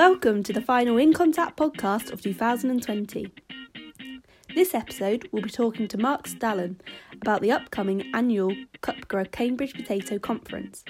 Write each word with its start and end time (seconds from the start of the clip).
Welcome 0.00 0.42
to 0.44 0.54
the 0.54 0.62
final 0.62 0.96
In 0.96 1.12
Contact 1.12 1.58
podcast 1.58 2.10
of 2.10 2.22
2020. 2.22 3.30
This 4.54 4.74
episode, 4.74 5.28
we'll 5.30 5.42
be 5.42 5.50
talking 5.50 5.88
to 5.88 5.98
Mark 5.98 6.26
Stalham 6.26 6.76
about 7.20 7.42
the 7.42 7.52
upcoming 7.52 8.10
annual 8.14 8.56
CUPGRA 8.80 9.30
Cambridge 9.30 9.74
Potato 9.74 10.18
Conference 10.18 10.84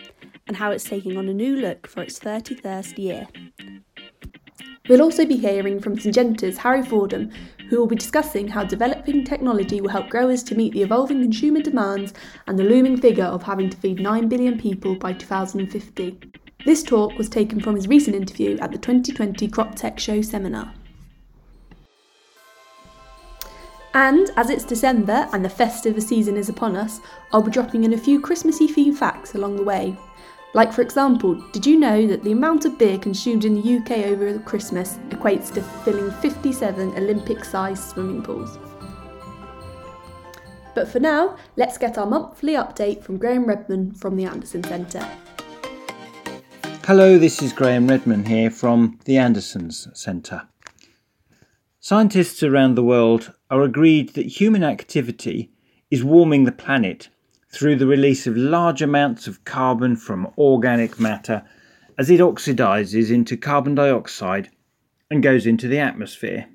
and 0.47 0.57
how 0.57 0.71
it's 0.71 0.85
taking 0.85 1.17
on 1.17 1.29
a 1.29 1.35
new 1.35 1.57
look 1.57 1.89
for 1.89 2.05
its 2.05 2.21
31st 2.21 2.99
year. 2.99 3.27
We'll 4.89 5.03
also 5.03 5.27
be 5.27 5.37
hearing 5.37 5.81
from 5.81 5.97
Syngenta's 5.97 6.59
Harry 6.59 6.85
Fordham, 6.85 7.33
who 7.69 7.81
will 7.81 7.89
be 7.89 7.97
discussing 7.97 8.47
how 8.47 8.63
developing 8.63 9.25
technology 9.25 9.81
will 9.81 9.91
help 9.91 10.09
growers 10.09 10.45
to 10.45 10.55
meet 10.55 10.73
the 10.73 10.83
evolving 10.83 11.21
consumer 11.21 11.63
demands 11.63 12.15
and 12.47 12.57
the 12.57 12.63
looming 12.63 13.01
figure 13.01 13.25
of 13.25 13.43
having 13.43 13.71
to 13.71 13.77
feed 13.77 13.99
9 13.99 14.29
billion 14.29 14.57
people 14.57 14.95
by 14.95 15.13
2050. 15.13 16.30
This 16.65 16.83
talk 16.83 17.17
was 17.17 17.29
taken 17.29 17.61
from 17.61 17.75
his 17.75 17.89
recent 17.89 18.15
interview 18.15 18.59
at 18.59 18.71
the 18.71 18.79
2020 18.79 19.49
CropTec 19.49 19.99
Show 19.99 20.21
seminar. 20.21 20.75
And 23.95 24.31
as 24.37 24.51
it's 24.51 24.65
December 24.65 25.29
and 25.33 25.45
the 25.45 25.49
festive 25.49 26.01
season 26.03 26.37
is 26.37 26.49
upon 26.49 26.77
us, 26.77 27.01
I'll 27.33 27.43
be 27.43 27.51
dropping 27.51 27.85
in 27.85 27.95
a 27.95 27.99
few 27.99 28.21
Christmassy 28.21 28.69
themed 28.69 28.97
facts 28.97 29.35
along 29.35 29.57
the 29.57 29.65
way. 29.65 29.97
Like, 30.53 30.73
for 30.73 30.83
example, 30.83 31.35
did 31.53 31.65
you 31.65 31.79
know 31.79 32.07
that 32.07 32.23
the 32.23 32.33
amount 32.33 32.65
of 32.65 32.79
beer 32.79 32.99
consumed 32.99 33.45
in 33.45 33.55
the 33.55 33.77
UK 33.79 34.07
over 34.07 34.39
Christmas 34.41 34.99
equates 35.09 35.53
to 35.55 35.63
filling 35.63 36.11
57 36.21 36.97
Olympic 36.97 37.45
sized 37.45 37.85
swimming 37.85 38.23
pools? 38.23 38.59
But 40.75 40.89
for 40.89 41.01
now, 41.01 41.37
let's 41.57 41.79
get 41.79 41.99
our 41.99 42.07
monthly 42.07 42.55
update 42.55 43.03
from 43.03 43.17
Graham 43.17 43.45
Redman 43.45 43.93
from 43.93 44.17
the 44.17 44.25
Anderson 44.25 44.63
Centre. 44.63 45.09
Hello, 46.87 47.19
this 47.19 47.43
is 47.43 47.53
Graham 47.53 47.89
Redman 47.89 48.25
here 48.25 48.51
from 48.51 48.99
the 49.05 49.19
Andersons 49.19 49.87
Centre. 49.93 50.49
Scientists 51.79 52.43
around 52.43 52.75
the 52.75 52.83
world 52.83 53.35
are 53.51 53.63
agreed 53.63 54.15
that 54.15 54.41
human 54.41 54.65
activity 54.65 55.53
is 55.91 56.03
warming 56.03 56.45
the 56.45 56.53
planet 56.53 57.11
through 57.53 57.77
the 57.77 57.87
release 57.87 58.27
of 58.27 58.37
large 58.37 58.81
amounts 58.81 59.29
of 59.29 59.45
carbon 59.45 59.95
from 59.95 60.33
organic 60.39 60.99
matter 60.99 61.45
as 61.99 62.09
it 62.09 62.19
oxidizes 62.19 63.11
into 63.13 63.37
carbon 63.37 63.75
dioxide 63.75 64.49
and 65.11 65.23
goes 65.23 65.47
into 65.47 65.69
the 65.69 65.79
atmosphere. 65.79 66.49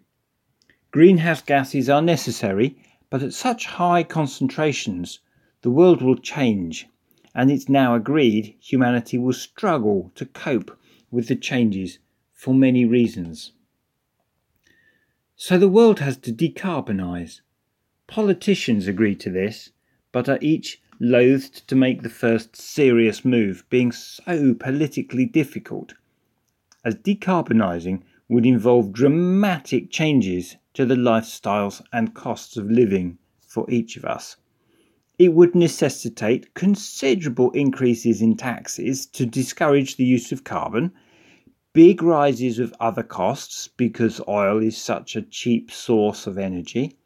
Greenhouse 0.91 1.41
gases 1.41 1.87
are 1.87 2.01
necessary, 2.01 2.75
but 3.11 3.21
at 3.21 3.33
such 3.33 3.67
high 3.67 4.01
concentrations, 4.01 5.19
the 5.61 5.71
world 5.71 6.01
will 6.01 6.17
change, 6.17 6.87
and 7.35 7.51
it's 7.51 7.67
now 7.67 7.93
agreed 7.93 8.55
humanity 8.59 9.17
will 9.17 9.33
struggle 9.33 10.11
to 10.15 10.25
cope 10.25 10.79
with 11.11 11.27
the 11.27 11.35
changes 11.35 11.99
for 12.31 12.53
many 12.53 12.85
reasons. 12.85 13.51
So 15.35 15.57
the 15.57 15.67
world 15.67 15.99
has 15.99 16.15
to 16.19 16.31
decarbonise. 16.31 17.41
Politicians 18.07 18.87
agree 18.87 19.15
to 19.15 19.29
this, 19.29 19.71
but 20.13 20.29
are 20.29 20.39
each 20.41 20.81
loathed 20.99 21.67
to 21.67 21.75
make 21.75 22.01
the 22.01 22.09
first 22.09 22.55
serious 22.55 23.25
move, 23.25 23.65
being 23.69 23.91
so 23.91 24.53
politically 24.53 25.25
difficult, 25.25 25.93
as 26.85 26.95
decarbonising 26.95 28.01
would 28.29 28.45
involve 28.45 28.93
dramatic 28.93 29.91
changes 29.91 30.55
to 30.73 30.85
the 30.85 30.95
lifestyles 30.95 31.81
and 31.91 32.13
costs 32.13 32.55
of 32.55 32.71
living 32.71 33.17
for 33.45 33.69
each 33.69 33.97
of 33.97 34.05
us. 34.05 34.37
It 35.17 35.33
would 35.33 35.55
necessitate 35.55 36.53
considerable 36.53 37.51
increases 37.51 38.21
in 38.21 38.37
taxes 38.37 39.05
to 39.07 39.25
discourage 39.25 39.95
the 39.95 40.05
use 40.05 40.31
of 40.31 40.43
carbon, 40.43 40.91
big 41.73 42.01
rises 42.01 42.59
of 42.59 42.73
other 42.79 43.03
costs 43.03 43.67
because 43.67 44.21
oil 44.27 44.61
is 44.61 44.77
such 44.77 45.15
a 45.15 45.21
cheap 45.21 45.71
source 45.71 46.27
of 46.27 46.37
energy 46.37 46.97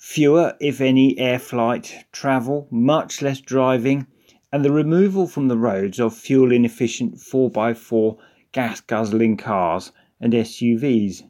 fewer, 0.00 0.56
if 0.60 0.80
any, 0.80 1.16
air 1.18 1.38
flight 1.38 2.06
travel, 2.10 2.66
much 2.70 3.20
less 3.20 3.38
driving, 3.38 4.06
and 4.50 4.64
the 4.64 4.72
removal 4.72 5.26
from 5.26 5.46
the 5.46 5.58
roads 5.58 6.00
of 6.00 6.16
fuel 6.16 6.50
inefficient 6.50 7.16
4x4 7.16 8.16
gas 8.50 8.80
guzzling 8.80 9.36
cars 9.36 9.92
and 10.18 10.32
SUVs. 10.32 11.22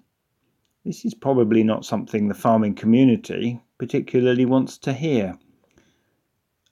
This 0.84 1.04
is 1.04 1.14
probably 1.14 1.64
not 1.64 1.84
something 1.84 2.28
the 2.28 2.34
farming 2.34 2.76
community 2.76 3.60
particularly 3.76 4.46
wants 4.46 4.78
to 4.78 4.92
hear. 4.92 5.36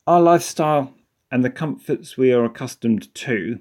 Our 0.09 0.23
lifestyle 0.23 0.95
and 1.31 1.45
the 1.45 1.51
comforts 1.51 2.17
we 2.17 2.33
are 2.33 2.43
accustomed 2.43 3.15
to, 3.15 3.59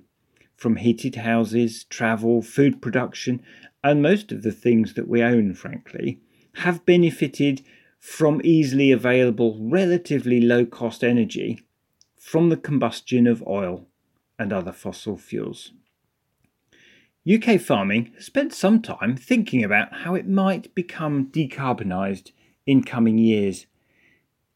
from 0.56 0.78
heated 0.78 1.16
houses, 1.16 1.84
travel, 1.84 2.41
food 2.41 2.81
production, 2.81 3.44
and 3.84 4.02
most 4.02 4.31
of 4.31 4.44
the 4.44 4.53
things 4.53 4.94
that 4.94 5.09
we 5.09 5.22
own, 5.22 5.56
frankly, 5.56 6.22
have 6.59 6.86
benefited 6.86 7.63
from 8.00 8.40
easily 8.46 8.94
available, 8.94 9.57
relatively 9.59 10.40
low 10.40 10.66
cost 10.66 11.03
energy 11.03 11.66
from 12.18 12.47
the 12.47 12.56
combustion 12.56 13.28
of 13.28 13.46
oil 13.46 13.86
and 14.40 14.53
other 14.53 14.72
fossil 14.72 15.18
fuels. 15.18 15.74
UK 17.30 17.59
farming 17.59 18.13
has 18.16 18.24
spent 18.24 18.53
some 18.53 18.81
time 18.81 19.18
thinking 19.18 19.66
about 19.66 19.91
how 19.91 20.16
it 20.16 20.30
might 20.30 20.74
become 20.74 21.25
decarbonised 21.25 22.31
in 22.66 22.86
coming 22.86 23.18
years. 23.18 23.66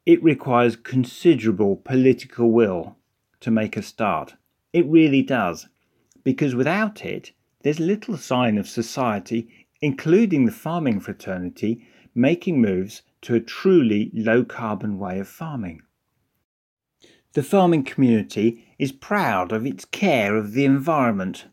It 0.06 0.23
requires 0.23 0.75
considerable 0.75 1.75
political 1.75 2.51
will 2.51 2.97
to 3.39 3.51
make 3.51 3.78
a 3.78 3.84
start. 3.84 4.34
It 4.73 4.88
really 4.88 5.22
does, 5.22 5.67
because 6.23 6.56
without 6.56 7.06
it, 7.06 7.34
there's 7.62 7.79
little 7.79 8.17
sign 8.17 8.57
of 8.57 8.67
society, 8.67 9.67
including 9.79 10.45
the 10.45 10.51
farming 10.51 11.01
fraternity, 11.01 11.85
making 12.16 12.59
moves 12.59 13.03
to 13.22 13.35
a 13.35 13.39
truly 13.39 14.09
low 14.13 14.44
carbon 14.44 14.97
way 14.97 15.19
of 15.19 15.28
farming. 15.28 15.81
The 17.33 17.44
farming 17.44 17.83
community 17.83 18.66
is 18.79 18.91
proud 18.91 19.51
of 19.51 19.66
its 19.66 19.85
care 19.85 20.35
of 20.35 20.53
the 20.53 20.66
environment, 20.66 21.45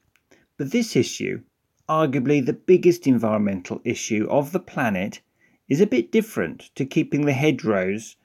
but 0.57 0.73
this 0.73 0.97
issue, 0.97 1.43
arguably 1.89 2.45
the 2.45 2.55
biggest 2.55 3.07
environmental 3.07 3.83
issue 3.85 4.27
of 4.31 4.53
the 4.53 4.61
planet, 4.61 5.21
is 5.69 5.83
a 5.83 5.87
bit 5.87 6.11
different 6.11 6.71
to 6.75 6.87
keeping 6.87 7.27
the 7.27 7.35
hedgerows 7.35 8.17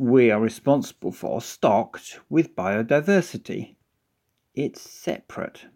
we 0.00 0.30
are 0.30 0.40
responsible 0.40 1.12
for 1.12 1.42
stocked 1.42 2.20
with 2.30 2.56
biodiversity. 2.56 3.74
It's 4.54 4.80
separate. 4.80 5.66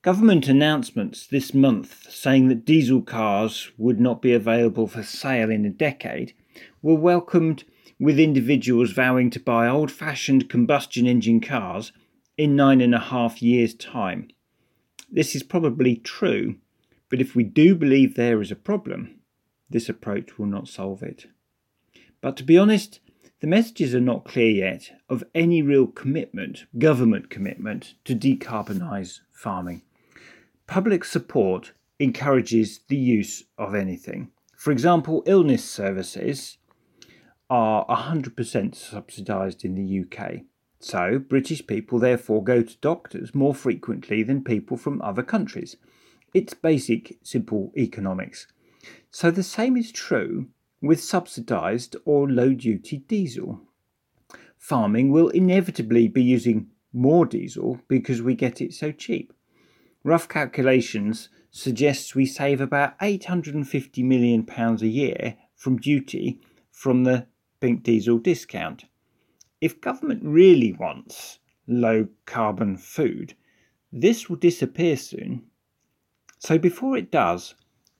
Government 0.00 0.48
announcements 0.48 1.26
this 1.26 1.52
month 1.52 2.10
saying 2.10 2.48
that 2.48 2.64
diesel 2.64 3.02
cars 3.02 3.70
would 3.76 4.00
not 4.00 4.22
be 4.22 4.32
available 4.32 4.86
for 4.86 5.02
sale 5.02 5.50
in 5.50 5.66
a 5.66 5.70
decade 5.70 6.32
were 6.80 6.94
welcomed 6.94 7.64
with 8.00 8.18
individuals 8.18 8.92
vowing 8.92 9.28
to 9.28 9.40
buy 9.40 9.68
old 9.68 9.90
fashioned 9.90 10.48
combustion 10.48 11.06
engine 11.06 11.42
cars 11.42 11.92
in 12.38 12.56
nine 12.56 12.80
and 12.80 12.94
a 12.94 13.00
half 13.00 13.42
years' 13.42 13.74
time. 13.74 14.28
This 15.12 15.36
is 15.36 15.42
probably 15.42 15.96
true, 15.96 16.56
but 17.10 17.20
if 17.20 17.36
we 17.36 17.44
do 17.44 17.74
believe 17.74 18.14
there 18.14 18.40
is 18.40 18.50
a 18.50 18.56
problem, 18.56 19.20
this 19.68 19.90
approach 19.90 20.38
will 20.38 20.46
not 20.46 20.68
solve 20.68 21.02
it. 21.02 21.26
But 22.20 22.36
to 22.38 22.44
be 22.44 22.58
honest, 22.58 23.00
the 23.40 23.46
messages 23.46 23.94
are 23.94 24.00
not 24.00 24.24
clear 24.24 24.50
yet 24.50 24.90
of 25.08 25.22
any 25.34 25.62
real 25.62 25.86
commitment, 25.86 26.66
government 26.78 27.30
commitment, 27.30 27.94
to 28.04 28.16
decarbonise 28.16 29.20
farming. 29.30 29.82
Public 30.66 31.04
support 31.04 31.72
encourages 31.98 32.80
the 32.88 32.96
use 32.96 33.44
of 33.56 33.74
anything. 33.74 34.30
For 34.56 34.72
example, 34.72 35.22
illness 35.26 35.64
services 35.64 36.58
are 37.48 37.86
100% 37.86 38.74
subsidised 38.74 39.64
in 39.64 39.74
the 39.74 40.00
UK. 40.00 40.42
So, 40.80 41.18
British 41.18 41.66
people 41.66 41.98
therefore 41.98 42.42
go 42.44 42.62
to 42.62 42.76
doctors 42.78 43.34
more 43.34 43.54
frequently 43.54 44.22
than 44.22 44.44
people 44.44 44.76
from 44.76 45.00
other 45.02 45.22
countries. 45.22 45.76
It's 46.34 46.54
basic, 46.54 47.18
simple 47.22 47.72
economics. 47.76 48.46
So, 49.10 49.30
the 49.30 49.42
same 49.42 49.76
is 49.76 49.90
true 49.90 50.48
with 50.80 51.02
subsidised 51.02 51.96
or 52.04 52.30
low 52.30 52.52
duty 52.54 52.98
diesel. 52.98 53.60
Farming 54.56 55.10
will 55.10 55.28
inevitably 55.28 56.08
be 56.08 56.22
using 56.22 56.68
more 56.92 57.26
diesel 57.26 57.80
because 57.88 58.22
we 58.22 58.34
get 58.34 58.60
it 58.60 58.72
so 58.74 58.92
cheap 58.92 59.32
rough 60.08 60.28
calculations 60.28 61.28
suggests 61.50 62.14
we 62.14 62.24
save 62.24 62.60
about 62.60 62.94
850 63.00 64.02
million 64.02 64.42
pounds 64.44 64.82
a 64.82 64.88
year 64.88 65.36
from 65.54 65.76
duty 65.76 66.40
from 66.70 67.04
the 67.04 67.26
pink 67.60 67.82
diesel 67.82 68.18
discount. 68.18 68.84
If 69.60 69.80
government 69.80 70.22
really 70.24 70.72
wants 70.72 71.40
low 71.66 72.08
carbon 72.26 72.76
food, 72.76 73.34
this 73.92 74.28
will 74.28 74.36
disappear 74.36 74.96
soon. 74.96 75.42
So 76.38 76.58
before 76.58 76.96
it 76.96 77.10
does, 77.10 77.54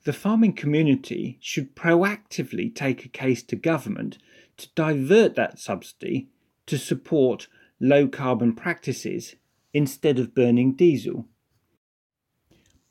the 0.05 0.13
farming 0.13 0.53
community 0.53 1.39
should 1.41 1.75
proactively 1.75 2.75
take 2.75 3.05
a 3.05 3.09
case 3.09 3.43
to 3.43 3.57
government 3.57 4.19
to 4.57 4.69
divert 4.75 5.35
that 5.35 5.59
subsidy 5.59 6.29
to 6.67 6.79
support 6.79 7.49
low 7.81 8.09
carbon 8.09 8.55
practices 8.55 9.37
instead 9.73 10.19
of 10.19 10.35
burning 10.35 10.75
diesel. 10.75 11.27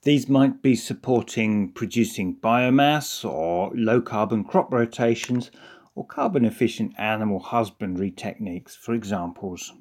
These 0.04 0.30
might 0.30 0.62
be 0.62 0.76
supporting 0.76 1.72
producing 1.72 2.38
biomass 2.38 3.26
or 3.28 3.72
low 3.76 4.02
carbon 4.02 4.44
crop 4.44 4.72
rotations 4.72 5.52
or 5.96 6.06
carbon 6.06 6.46
efficient 6.46 6.94
animal 6.98 7.40
husbandry 7.40 8.12
techniques, 8.12 8.76
for 8.76 8.94
examples. 8.94 9.74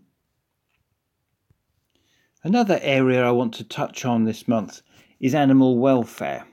Another 2.43 2.78
area 2.81 3.23
I 3.23 3.32
want 3.32 3.52
to 3.55 3.64
touch 3.64 4.05
on 4.05 4.25
this 4.25 4.49
month 4.49 4.81
is 5.20 5.34
animal 5.34 5.78
welfare. 5.78 6.46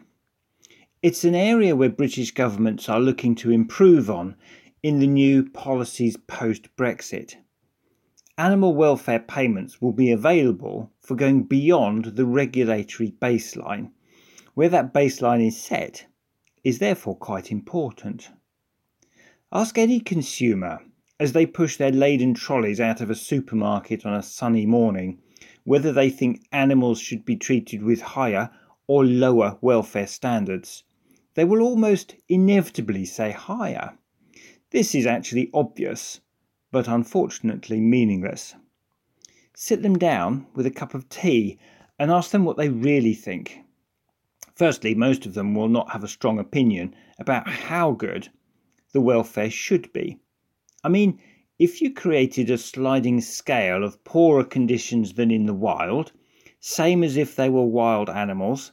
It's 1.03 1.25
an 1.25 1.35
area 1.35 1.75
where 1.75 1.89
British 1.89 2.31
governments 2.31 2.87
are 2.87 3.01
looking 3.01 3.35
to 3.35 3.51
improve 3.51 4.09
on 4.09 4.37
in 4.81 4.99
the 4.99 5.07
new 5.07 5.43
policies 5.49 6.15
post 6.15 6.73
Brexit. 6.77 7.35
Animal 8.37 8.73
welfare 8.73 9.19
payments 9.19 9.81
will 9.81 9.91
be 9.91 10.11
available 10.11 10.93
for 11.01 11.15
going 11.15 11.43
beyond 11.43 12.15
the 12.15 12.25
regulatory 12.25 13.11
baseline. 13.21 13.91
Where 14.53 14.69
that 14.69 14.93
baseline 14.93 15.45
is 15.45 15.59
set 15.59 16.05
is 16.63 16.79
therefore 16.79 17.17
quite 17.17 17.51
important. 17.51 18.29
Ask 19.51 19.77
any 19.77 19.99
consumer 19.99 20.79
as 21.19 21.33
they 21.33 21.45
push 21.45 21.75
their 21.75 21.91
laden 21.91 22.33
trolleys 22.33 22.79
out 22.79 23.01
of 23.01 23.09
a 23.09 23.15
supermarket 23.15 24.05
on 24.05 24.13
a 24.13 24.23
sunny 24.23 24.65
morning 24.65 25.21
whether 25.65 25.91
they 25.91 26.09
think 26.09 26.47
animals 26.53 27.01
should 27.01 27.25
be 27.25 27.35
treated 27.35 27.83
with 27.83 27.99
higher 27.99 28.49
or 28.87 29.03
lower 29.03 29.57
welfare 29.59 30.07
standards. 30.07 30.85
They 31.35 31.45
will 31.45 31.61
almost 31.61 32.15
inevitably 32.29 33.05
say 33.05 33.31
higher. 33.31 33.97
This 34.69 34.93
is 34.93 35.05
actually 35.05 35.49
obvious, 35.53 36.21
but 36.71 36.87
unfortunately 36.87 37.79
meaningless. 37.79 38.55
Sit 39.55 39.81
them 39.81 39.97
down 39.97 40.47
with 40.53 40.65
a 40.65 40.71
cup 40.71 40.93
of 40.93 41.09
tea 41.09 41.57
and 41.97 42.11
ask 42.11 42.31
them 42.31 42.45
what 42.45 42.57
they 42.57 42.69
really 42.69 43.13
think. 43.13 43.59
Firstly, 44.55 44.93
most 44.93 45.25
of 45.25 45.33
them 45.33 45.55
will 45.55 45.69
not 45.69 45.91
have 45.91 46.03
a 46.03 46.07
strong 46.07 46.37
opinion 46.37 46.95
about 47.17 47.47
how 47.47 47.91
good 47.91 48.29
the 48.91 49.01
welfare 49.01 49.49
should 49.49 49.91
be. 49.93 50.19
I 50.83 50.89
mean, 50.89 51.19
if 51.57 51.81
you 51.81 51.93
created 51.93 52.49
a 52.49 52.57
sliding 52.57 53.21
scale 53.21 53.83
of 53.83 54.03
poorer 54.03 54.43
conditions 54.43 55.13
than 55.13 55.31
in 55.31 55.45
the 55.45 55.53
wild, 55.53 56.11
same 56.59 57.03
as 57.03 57.17
if 57.17 57.35
they 57.35 57.49
were 57.49 57.65
wild 57.65 58.09
animals, 58.09 58.71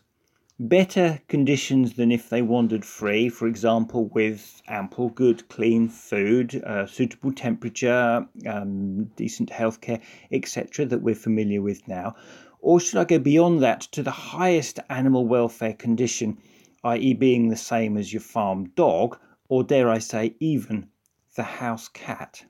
better 0.60 1.18
conditions 1.26 1.94
than 1.94 2.12
if 2.12 2.28
they 2.28 2.42
wandered 2.42 2.84
free, 2.84 3.30
for 3.30 3.48
example, 3.48 4.08
with 4.08 4.60
ample, 4.68 5.08
good, 5.08 5.48
clean 5.48 5.88
food, 5.88 6.62
uh, 6.64 6.84
suitable 6.86 7.32
temperature, 7.32 8.28
um, 8.46 9.04
decent 9.16 9.48
healthcare, 9.48 10.02
etc., 10.30 10.84
that 10.84 11.00
we're 11.00 11.14
familiar 11.14 11.62
with 11.62 11.88
now? 11.88 12.14
Or 12.60 12.78
should 12.78 12.98
I 12.98 13.04
go 13.04 13.18
beyond 13.18 13.62
that 13.62 13.80
to 13.92 14.02
the 14.02 14.10
highest 14.10 14.78
animal 14.90 15.26
welfare 15.26 15.72
condition, 15.72 16.36
i.e., 16.84 17.14
being 17.14 17.48
the 17.48 17.56
same 17.56 17.96
as 17.96 18.12
your 18.12 18.20
farm 18.20 18.70
dog, 18.76 19.18
or 19.48 19.64
dare 19.64 19.88
I 19.88 19.98
say, 19.98 20.36
even 20.40 20.88
the 21.36 21.42
house 21.42 21.88
cat? 21.88 22.44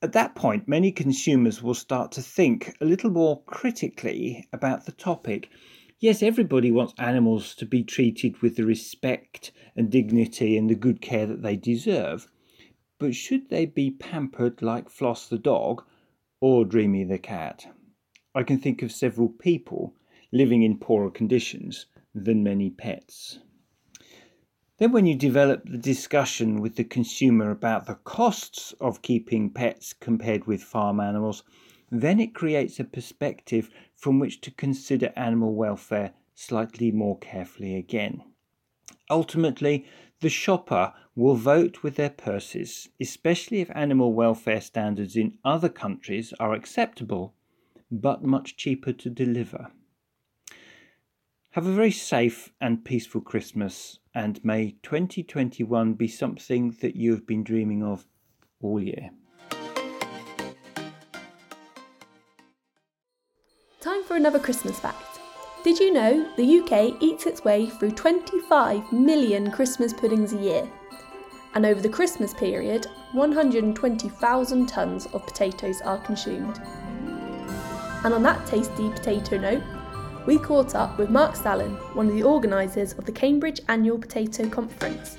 At 0.00 0.12
that 0.12 0.36
point, 0.36 0.68
many 0.68 0.92
consumers 0.92 1.60
will 1.60 1.74
start 1.74 2.12
to 2.12 2.22
think 2.22 2.76
a 2.80 2.84
little 2.84 3.10
more 3.10 3.42
critically 3.42 4.46
about 4.52 4.86
the 4.86 4.92
topic. 4.92 5.50
Yes, 6.00 6.22
everybody 6.22 6.70
wants 6.70 6.94
animals 6.96 7.56
to 7.56 7.66
be 7.66 7.82
treated 7.82 8.40
with 8.40 8.54
the 8.54 8.64
respect 8.64 9.50
and 9.74 9.90
dignity 9.90 10.56
and 10.56 10.70
the 10.70 10.76
good 10.76 11.00
care 11.00 11.26
that 11.26 11.42
they 11.42 11.56
deserve. 11.56 12.28
But 13.00 13.16
should 13.16 13.50
they 13.50 13.66
be 13.66 13.90
pampered 13.90 14.62
like 14.62 14.90
Floss 14.90 15.28
the 15.28 15.38
dog 15.38 15.82
or 16.40 16.64
Dreamy 16.64 17.02
the 17.02 17.18
cat? 17.18 17.66
I 18.32 18.44
can 18.44 18.58
think 18.60 18.80
of 18.82 18.92
several 18.92 19.28
people 19.28 19.96
living 20.30 20.62
in 20.62 20.78
poorer 20.78 21.10
conditions 21.10 21.86
than 22.14 22.44
many 22.44 22.70
pets. 22.70 23.40
Then, 24.78 24.92
when 24.92 25.06
you 25.06 25.16
develop 25.16 25.64
the 25.68 25.78
discussion 25.78 26.60
with 26.60 26.76
the 26.76 26.84
consumer 26.84 27.50
about 27.50 27.86
the 27.86 27.96
costs 27.96 28.72
of 28.80 29.02
keeping 29.02 29.50
pets 29.50 29.92
compared 29.94 30.46
with 30.46 30.62
farm 30.62 31.00
animals, 31.00 31.42
then 31.90 32.20
it 32.20 32.34
creates 32.34 32.78
a 32.78 32.84
perspective 32.84 33.70
from 33.96 34.18
which 34.18 34.40
to 34.42 34.50
consider 34.50 35.12
animal 35.16 35.54
welfare 35.54 36.12
slightly 36.34 36.92
more 36.92 37.18
carefully 37.18 37.74
again. 37.76 38.22
Ultimately, 39.10 39.86
the 40.20 40.28
shopper 40.28 40.92
will 41.14 41.34
vote 41.34 41.82
with 41.82 41.96
their 41.96 42.10
purses, 42.10 42.88
especially 43.00 43.60
if 43.60 43.70
animal 43.74 44.12
welfare 44.12 44.60
standards 44.60 45.16
in 45.16 45.38
other 45.44 45.68
countries 45.68 46.32
are 46.38 46.54
acceptable 46.54 47.34
but 47.90 48.22
much 48.22 48.56
cheaper 48.56 48.92
to 48.92 49.10
deliver. 49.10 49.70
Have 51.52 51.66
a 51.66 51.72
very 51.72 51.90
safe 51.90 52.52
and 52.60 52.84
peaceful 52.84 53.20
Christmas, 53.20 53.98
and 54.14 54.44
may 54.44 54.76
2021 54.82 55.94
be 55.94 56.06
something 56.06 56.76
that 56.82 56.94
you 56.94 57.12
have 57.12 57.26
been 57.26 57.42
dreaming 57.42 57.82
of 57.82 58.06
all 58.60 58.80
year. 58.80 59.10
For 64.08 64.16
another 64.16 64.38
Christmas 64.38 64.80
fact. 64.80 65.20
Did 65.62 65.78
you 65.78 65.92
know 65.92 66.26
the 66.38 66.60
UK 66.60 66.96
eats 67.02 67.26
its 67.26 67.44
way 67.44 67.66
through 67.66 67.90
25 67.90 68.90
million 68.90 69.50
Christmas 69.50 69.92
puddings 69.92 70.32
a 70.32 70.38
year? 70.38 70.66
And 71.54 71.66
over 71.66 71.82
the 71.82 71.90
Christmas 71.90 72.32
period, 72.32 72.86
120,000 73.12 74.66
tonnes 74.66 75.12
of 75.12 75.26
potatoes 75.26 75.82
are 75.82 75.98
consumed. 75.98 76.58
And 78.02 78.14
on 78.14 78.22
that 78.22 78.46
tasty 78.46 78.88
potato 78.88 79.36
note, 79.36 79.62
we 80.26 80.38
caught 80.38 80.74
up 80.74 80.98
with 80.98 81.10
Mark 81.10 81.36
Stalham, 81.36 81.76
one 81.94 82.08
of 82.08 82.14
the 82.14 82.22
organisers 82.22 82.94
of 82.94 83.04
the 83.04 83.12
Cambridge 83.12 83.60
Annual 83.68 83.98
Potato 83.98 84.48
Conference. 84.48 85.16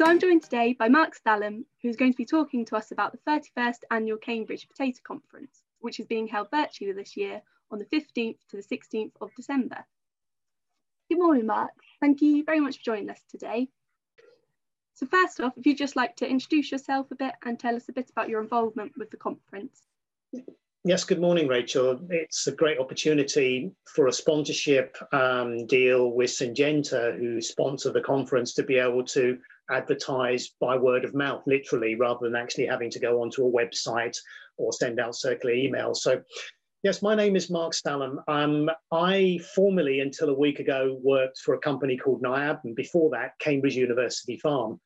So 0.00 0.06
I'm 0.06 0.18
joined 0.18 0.42
today 0.42 0.72
by 0.72 0.88
Mark 0.88 1.14
Stalham, 1.14 1.66
who's 1.82 1.96
going 1.96 2.10
to 2.10 2.16
be 2.16 2.24
talking 2.24 2.64
to 2.64 2.76
us 2.76 2.90
about 2.90 3.12
the 3.12 3.18
31st 3.30 3.80
Annual 3.90 4.16
Cambridge 4.16 4.66
Potato 4.66 4.98
Conference, 5.06 5.62
which 5.80 6.00
is 6.00 6.06
being 6.06 6.26
held 6.26 6.48
virtually 6.50 6.92
this 6.92 7.18
year 7.18 7.42
on 7.70 7.78
the 7.78 7.84
15th 7.84 8.38
to 8.48 8.56
the 8.56 8.62
16th 8.62 9.12
of 9.20 9.28
December. 9.36 9.84
Good 11.10 11.18
morning, 11.18 11.44
Mark. 11.44 11.72
Thank 12.00 12.22
you 12.22 12.42
very 12.44 12.60
much 12.60 12.78
for 12.78 12.84
joining 12.84 13.10
us 13.10 13.20
today. 13.30 13.68
So 14.94 15.04
first 15.04 15.38
off, 15.38 15.58
if 15.58 15.66
you'd 15.66 15.76
just 15.76 15.96
like 15.96 16.16
to 16.16 16.26
introduce 16.26 16.72
yourself 16.72 17.10
a 17.10 17.16
bit 17.16 17.34
and 17.44 17.60
tell 17.60 17.76
us 17.76 17.90
a 17.90 17.92
bit 17.92 18.08
about 18.08 18.30
your 18.30 18.40
involvement 18.40 18.92
with 18.96 19.10
the 19.10 19.18
conference. 19.18 19.82
Yes, 20.82 21.04
good 21.04 21.20
morning, 21.20 21.46
Rachel. 21.46 22.00
It's 22.08 22.46
a 22.46 22.52
great 22.52 22.78
opportunity 22.78 23.70
for 23.94 24.06
a 24.06 24.12
sponsorship 24.12 24.96
um, 25.12 25.66
deal 25.66 26.12
with 26.12 26.30
Syngenta, 26.30 27.18
who 27.18 27.42
sponsor 27.42 27.92
the 27.92 28.00
conference, 28.00 28.54
to 28.54 28.62
be 28.62 28.78
able 28.78 29.04
to 29.08 29.36
advertise 29.70 30.48
by 30.58 30.78
word 30.78 31.04
of 31.04 31.14
mouth, 31.14 31.42
literally, 31.46 31.96
rather 31.96 32.20
than 32.22 32.34
actually 32.34 32.64
having 32.64 32.88
to 32.92 32.98
go 32.98 33.20
onto 33.20 33.46
a 33.46 33.52
website 33.52 34.16
or 34.56 34.72
send 34.72 34.98
out 34.98 35.14
circular 35.14 35.54
emails. 35.54 35.96
So, 35.96 36.22
yes, 36.82 37.02
my 37.02 37.14
name 37.14 37.36
is 37.36 37.50
Mark 37.50 37.74
Stalham. 37.74 38.20
Um, 38.26 38.70
I 38.90 39.38
formerly, 39.54 40.00
until 40.00 40.30
a 40.30 40.38
week 40.38 40.60
ago, 40.60 40.98
worked 41.02 41.40
for 41.40 41.52
a 41.54 41.60
company 41.60 41.98
called 41.98 42.22
NIAB, 42.22 42.60
and 42.64 42.74
before 42.74 43.10
that, 43.10 43.32
Cambridge 43.38 43.76
University 43.76 44.38
Farm 44.38 44.80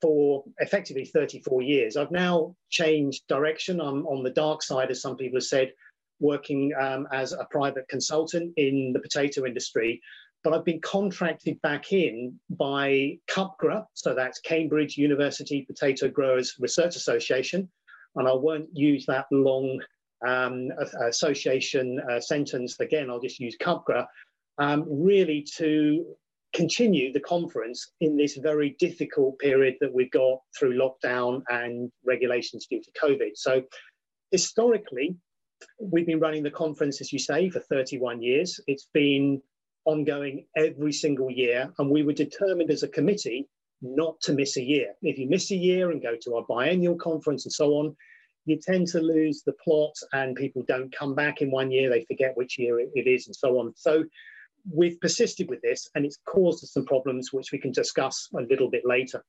for 0.00 0.44
effectively 0.58 1.04
34 1.04 1.62
years. 1.62 1.96
I've 1.96 2.10
now 2.10 2.54
changed 2.70 3.26
direction. 3.28 3.80
I'm 3.80 4.06
on 4.06 4.22
the 4.22 4.30
dark 4.30 4.62
side, 4.62 4.90
as 4.90 5.02
some 5.02 5.16
people 5.16 5.36
have 5.36 5.44
said, 5.44 5.72
working 6.20 6.72
um, 6.80 7.06
as 7.12 7.32
a 7.32 7.46
private 7.50 7.88
consultant 7.88 8.52
in 8.56 8.92
the 8.92 9.00
potato 9.00 9.46
industry. 9.46 10.00
But 10.44 10.54
I've 10.54 10.64
been 10.64 10.80
contracted 10.80 11.60
back 11.62 11.92
in 11.92 12.38
by 12.50 13.18
CUPGRA, 13.28 13.86
so 13.94 14.14
that's 14.14 14.40
Cambridge 14.40 14.96
University 14.96 15.62
Potato 15.62 16.08
Growers 16.08 16.54
Research 16.60 16.94
Association. 16.96 17.68
And 18.14 18.28
I 18.28 18.32
won't 18.32 18.68
use 18.72 19.04
that 19.06 19.26
long 19.32 19.80
um, 20.26 20.70
association 21.02 22.00
uh, 22.10 22.20
sentence 22.20 22.78
again, 22.80 23.10
I'll 23.10 23.20
just 23.20 23.40
use 23.40 23.56
CUPGRA, 23.60 24.06
um, 24.58 24.84
really 24.88 25.44
to 25.56 26.04
continue 26.54 27.12
the 27.12 27.20
conference 27.20 27.92
in 28.00 28.16
this 28.16 28.36
very 28.36 28.76
difficult 28.78 29.38
period 29.38 29.74
that 29.80 29.92
we've 29.92 30.10
got 30.10 30.38
through 30.58 30.78
lockdown 30.78 31.42
and 31.48 31.90
regulations 32.04 32.66
due 32.66 32.82
to 32.82 32.90
COVID. 33.00 33.30
So, 33.34 33.62
historically, 34.30 35.16
we've 35.80 36.06
been 36.06 36.20
running 36.20 36.42
the 36.42 36.50
conference, 36.50 37.00
as 37.00 37.12
you 37.12 37.18
say, 37.18 37.50
for 37.50 37.60
31 37.60 38.22
years. 38.22 38.60
It's 38.66 38.88
been 38.92 39.42
ongoing 39.84 40.46
every 40.56 40.92
single 40.92 41.30
year, 41.30 41.72
and 41.78 41.90
we 41.90 42.02
were 42.02 42.12
determined 42.12 42.70
as 42.70 42.82
a 42.82 42.88
committee 42.88 43.48
not 43.80 44.20
to 44.22 44.32
miss 44.32 44.56
a 44.56 44.62
year. 44.62 44.94
If 45.02 45.18
you 45.18 45.28
miss 45.28 45.50
a 45.50 45.56
year 45.56 45.90
and 45.90 46.02
go 46.02 46.16
to 46.22 46.36
our 46.36 46.44
biennial 46.48 46.96
conference 46.96 47.44
and 47.44 47.52
so 47.52 47.74
on, 47.74 47.96
you 48.44 48.58
tend 48.60 48.86
to 48.88 49.00
lose 49.00 49.42
the 49.44 49.54
plot 49.64 49.94
and 50.12 50.34
people 50.34 50.64
don't 50.66 50.94
come 50.94 51.14
back 51.14 51.42
in 51.42 51.50
one 51.50 51.70
year, 51.70 51.90
they 51.90 52.04
forget 52.06 52.36
which 52.36 52.58
year 52.58 52.80
it 52.80 53.06
is, 53.06 53.26
and 53.26 53.36
so 53.36 53.58
on. 53.58 53.72
So 53.76 54.04
we've 54.72 55.00
persisted 55.00 55.48
with 55.48 55.60
this 55.62 55.88
and 55.94 56.04
it's 56.04 56.18
caused 56.26 56.64
us 56.64 56.72
some 56.72 56.84
problems, 56.84 57.32
which 57.32 57.52
we 57.52 57.58
can 57.58 57.72
discuss 57.72 58.28
a 58.36 58.42
little 58.42 58.70
bit 58.70 58.82
later. 58.84 59.22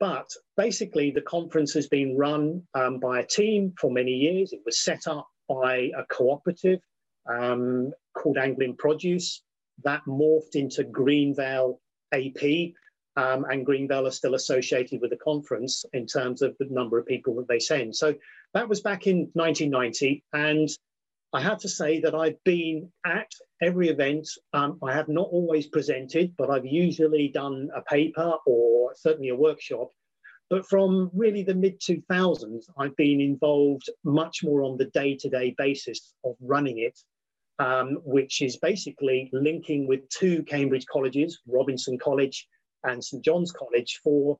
But 0.00 0.28
basically, 0.56 1.10
the 1.10 1.22
conference 1.22 1.72
has 1.74 1.88
been 1.88 2.16
run 2.16 2.62
um, 2.74 3.00
by 3.00 3.20
a 3.20 3.26
team 3.26 3.74
for 3.80 3.90
many 3.90 4.12
years. 4.12 4.52
It 4.52 4.60
was 4.64 4.80
set 4.80 5.08
up 5.08 5.26
by 5.48 5.90
a 5.96 6.04
cooperative 6.08 6.80
um, 7.26 7.92
called 8.14 8.38
Anglian 8.38 8.76
Produce. 8.76 9.42
That 9.84 10.02
morphed 10.06 10.54
into 10.54 10.84
Greenvale 10.84 11.78
AP, 12.12 12.74
um, 13.16 13.44
and 13.44 13.66
Greenvale 13.66 14.06
are 14.06 14.12
still 14.12 14.34
associated 14.34 15.00
with 15.00 15.10
the 15.10 15.16
conference 15.16 15.84
in 15.92 16.06
terms 16.06 16.42
of 16.42 16.56
the 16.58 16.66
number 16.70 16.98
of 16.98 17.06
people 17.06 17.34
that 17.36 17.48
they 17.48 17.58
send. 17.58 17.94
So 17.94 18.14
that 18.54 18.68
was 18.68 18.80
back 18.80 19.06
in 19.06 19.30
1990, 19.34 20.24
and 20.32 20.68
I 21.32 21.42
have 21.42 21.58
to 21.58 21.68
say 21.68 22.00
that 22.00 22.14
I've 22.14 22.42
been 22.44 22.90
at 23.04 23.30
every 23.60 23.90
event. 23.90 24.26
Um, 24.54 24.78
I 24.82 24.94
have 24.94 25.08
not 25.08 25.28
always 25.30 25.66
presented, 25.66 26.34
but 26.38 26.48
I've 26.48 26.64
usually 26.64 27.28
done 27.28 27.68
a 27.76 27.82
paper 27.82 28.34
or 28.46 28.94
certainly 28.96 29.28
a 29.28 29.36
workshop. 29.36 29.90
But 30.48 30.66
from 30.66 31.10
really 31.12 31.42
the 31.42 31.54
mid 31.54 31.80
2000s, 31.80 32.64
I've 32.78 32.96
been 32.96 33.20
involved 33.20 33.90
much 34.04 34.42
more 34.42 34.62
on 34.62 34.78
the 34.78 34.86
day 34.86 35.16
to 35.16 35.28
day 35.28 35.54
basis 35.58 36.14
of 36.24 36.34
running 36.40 36.78
it, 36.78 36.98
um, 37.58 37.98
which 38.04 38.40
is 38.40 38.56
basically 38.56 39.28
linking 39.34 39.86
with 39.86 40.08
two 40.08 40.44
Cambridge 40.44 40.86
colleges, 40.86 41.42
Robinson 41.46 41.98
College 41.98 42.48
and 42.84 43.04
St 43.04 43.22
John's 43.22 43.52
College, 43.52 44.00
for 44.02 44.38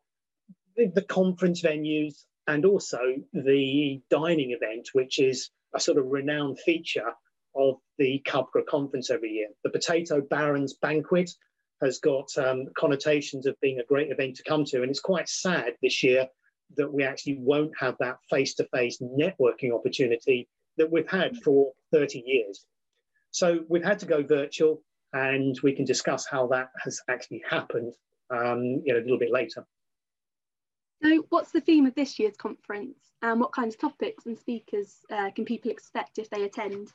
the, 0.75 0.87
the 0.95 1.02
conference 1.02 1.61
venues 1.61 2.25
and 2.47 2.64
also 2.64 2.99
the 3.35 4.00
dining 4.09 4.52
event, 4.52 4.88
which 4.95 5.18
is 5.18 5.50
a 5.78 5.80
sort 5.80 5.97
of 5.97 6.06
renowned 6.06 6.58
feature 6.58 7.12
of 7.54 7.76
the 7.99 8.20
CUPGRA 8.26 8.66
conference 8.66 9.11
every 9.11 9.30
year. 9.30 9.49
The 9.62 9.70
Potato 9.70 10.20
Barons 10.20 10.75
Banquet 10.75 11.30
has 11.80 12.00
got 12.00 12.28
um, 12.37 12.66
connotations 12.76 13.47
of 13.47 13.54
being 13.61 13.78
a 13.78 13.85
great 13.85 14.11
event 14.11 14.37
to 14.37 14.42
come 14.42 14.64
to, 14.66 14.82
and 14.82 14.90
it's 14.90 15.00
quite 15.00 15.28
sad 15.28 15.75
this 15.80 16.02
year 16.02 16.26
that 16.76 16.92
we 16.92 17.04
actually 17.04 17.38
won't 17.40 17.73
have 17.78 17.94
that 18.00 18.16
face-to-face 18.28 19.00
networking 19.00 19.73
opportunity 19.73 20.49
that 20.76 20.90
we've 20.90 21.08
had 21.08 21.37
for 21.44 21.73
30 21.92 22.25
years. 22.26 22.66
So 23.30 23.61
we've 23.68 23.85
had 23.85 24.00
to 24.00 24.06
go 24.06 24.25
virtual, 24.25 24.82
and 25.12 25.56
we 25.62 25.73
can 25.73 25.85
discuss 25.85 26.26
how 26.26 26.49
that 26.49 26.70
has 26.82 27.00
actually 27.08 27.42
happened 27.49 27.94
um, 28.30 28.82
you 28.85 28.92
know, 28.92 28.99
a 28.99 29.02
little 29.02 29.18
bit 29.18 29.30
later. 29.30 29.64
So, 31.02 31.25
what's 31.28 31.52
the 31.52 31.61
theme 31.61 31.87
of 31.87 31.95
this 31.95 32.19
year's 32.19 32.37
conference, 32.37 32.99
and 33.23 33.40
what 33.40 33.52
kinds 33.52 33.75
of 33.75 33.81
topics 33.81 34.26
and 34.26 34.38
speakers 34.38 34.97
uh, 35.11 35.31
can 35.31 35.45
people 35.45 35.71
expect 35.71 36.19
if 36.19 36.28
they 36.31 36.43
attend? 36.45 36.88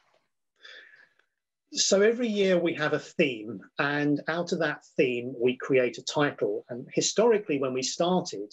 So, 1.71 2.01
every 2.01 2.27
year 2.27 2.59
we 2.59 2.73
have 2.75 2.93
a 2.93 2.99
theme, 2.99 3.61
and 3.79 4.21
out 4.27 4.51
of 4.51 4.59
that 4.59 4.85
theme, 4.97 5.33
we 5.39 5.57
create 5.57 5.97
a 5.97 6.03
title. 6.03 6.65
And 6.69 6.87
historically, 6.93 7.59
when 7.59 7.73
we 7.73 7.81
started, 7.81 8.51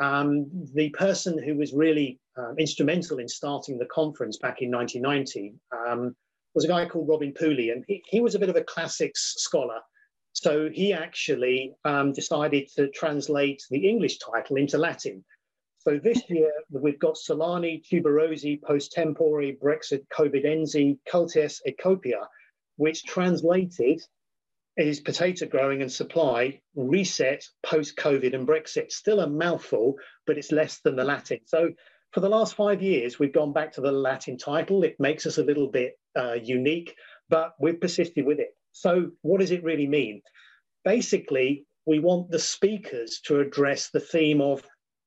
um, 0.00 0.46
the 0.74 0.90
person 0.90 1.40
who 1.40 1.54
was 1.54 1.72
really 1.72 2.18
uh, 2.36 2.54
instrumental 2.58 3.18
in 3.18 3.28
starting 3.28 3.78
the 3.78 3.86
conference 3.86 4.38
back 4.38 4.60
in 4.60 4.70
1990 4.70 5.54
um, 5.72 6.16
was 6.54 6.64
a 6.64 6.68
guy 6.68 6.86
called 6.86 7.08
Robin 7.08 7.32
Pooley, 7.32 7.70
and 7.70 7.84
he, 7.86 8.02
he 8.06 8.20
was 8.20 8.34
a 8.34 8.38
bit 8.38 8.48
of 8.48 8.56
a 8.56 8.64
classics 8.64 9.34
scholar. 9.38 9.80
So 10.32 10.70
he 10.72 10.92
actually 10.92 11.74
um, 11.84 12.12
decided 12.12 12.68
to 12.76 12.88
translate 12.88 13.62
the 13.70 13.88
English 13.88 14.18
title 14.18 14.56
into 14.56 14.78
Latin. 14.78 15.24
So 15.78 15.98
this 16.02 16.22
year 16.28 16.52
we've 16.70 16.98
got 16.98 17.16
Solani, 17.16 17.82
Tuberosi, 17.84 18.62
Post 18.62 18.92
Tempore, 18.92 19.52
Brexit, 19.62 20.06
Covidenzi, 20.16 20.98
Cultes, 21.10 21.60
Ecopia, 21.66 22.26
which 22.76 23.04
translated 23.04 24.00
is 24.76 25.00
potato 25.00 25.46
growing 25.46 25.82
and 25.82 25.92
supply, 25.92 26.60
reset, 26.74 27.44
post 27.62 27.96
COVID 27.96 28.34
and 28.34 28.46
Brexit. 28.46 28.92
Still 28.92 29.20
a 29.20 29.28
mouthful, 29.28 29.96
but 30.26 30.38
it's 30.38 30.52
less 30.52 30.80
than 30.80 30.96
the 30.96 31.04
Latin. 31.04 31.40
So 31.46 31.70
for 32.12 32.20
the 32.20 32.28
last 32.28 32.54
five 32.54 32.82
years, 32.82 33.18
we've 33.18 33.32
gone 33.32 33.52
back 33.52 33.72
to 33.72 33.80
the 33.80 33.92
Latin 33.92 34.38
title. 34.38 34.84
It 34.84 34.96
makes 34.98 35.26
us 35.26 35.38
a 35.38 35.44
little 35.44 35.68
bit 35.68 35.98
uh, 36.16 36.34
unique, 36.34 36.94
but 37.28 37.54
we've 37.60 37.80
persisted 37.80 38.24
with 38.24 38.38
it. 38.38 38.50
So, 38.72 39.10
what 39.22 39.40
does 39.40 39.50
it 39.50 39.64
really 39.64 39.86
mean? 39.86 40.22
Basically, 40.84 41.66
we 41.86 41.98
want 41.98 42.30
the 42.30 42.38
speakers 42.38 43.20
to 43.26 43.40
address 43.40 43.90
the 43.90 44.00
theme 44.00 44.40
of 44.40 44.62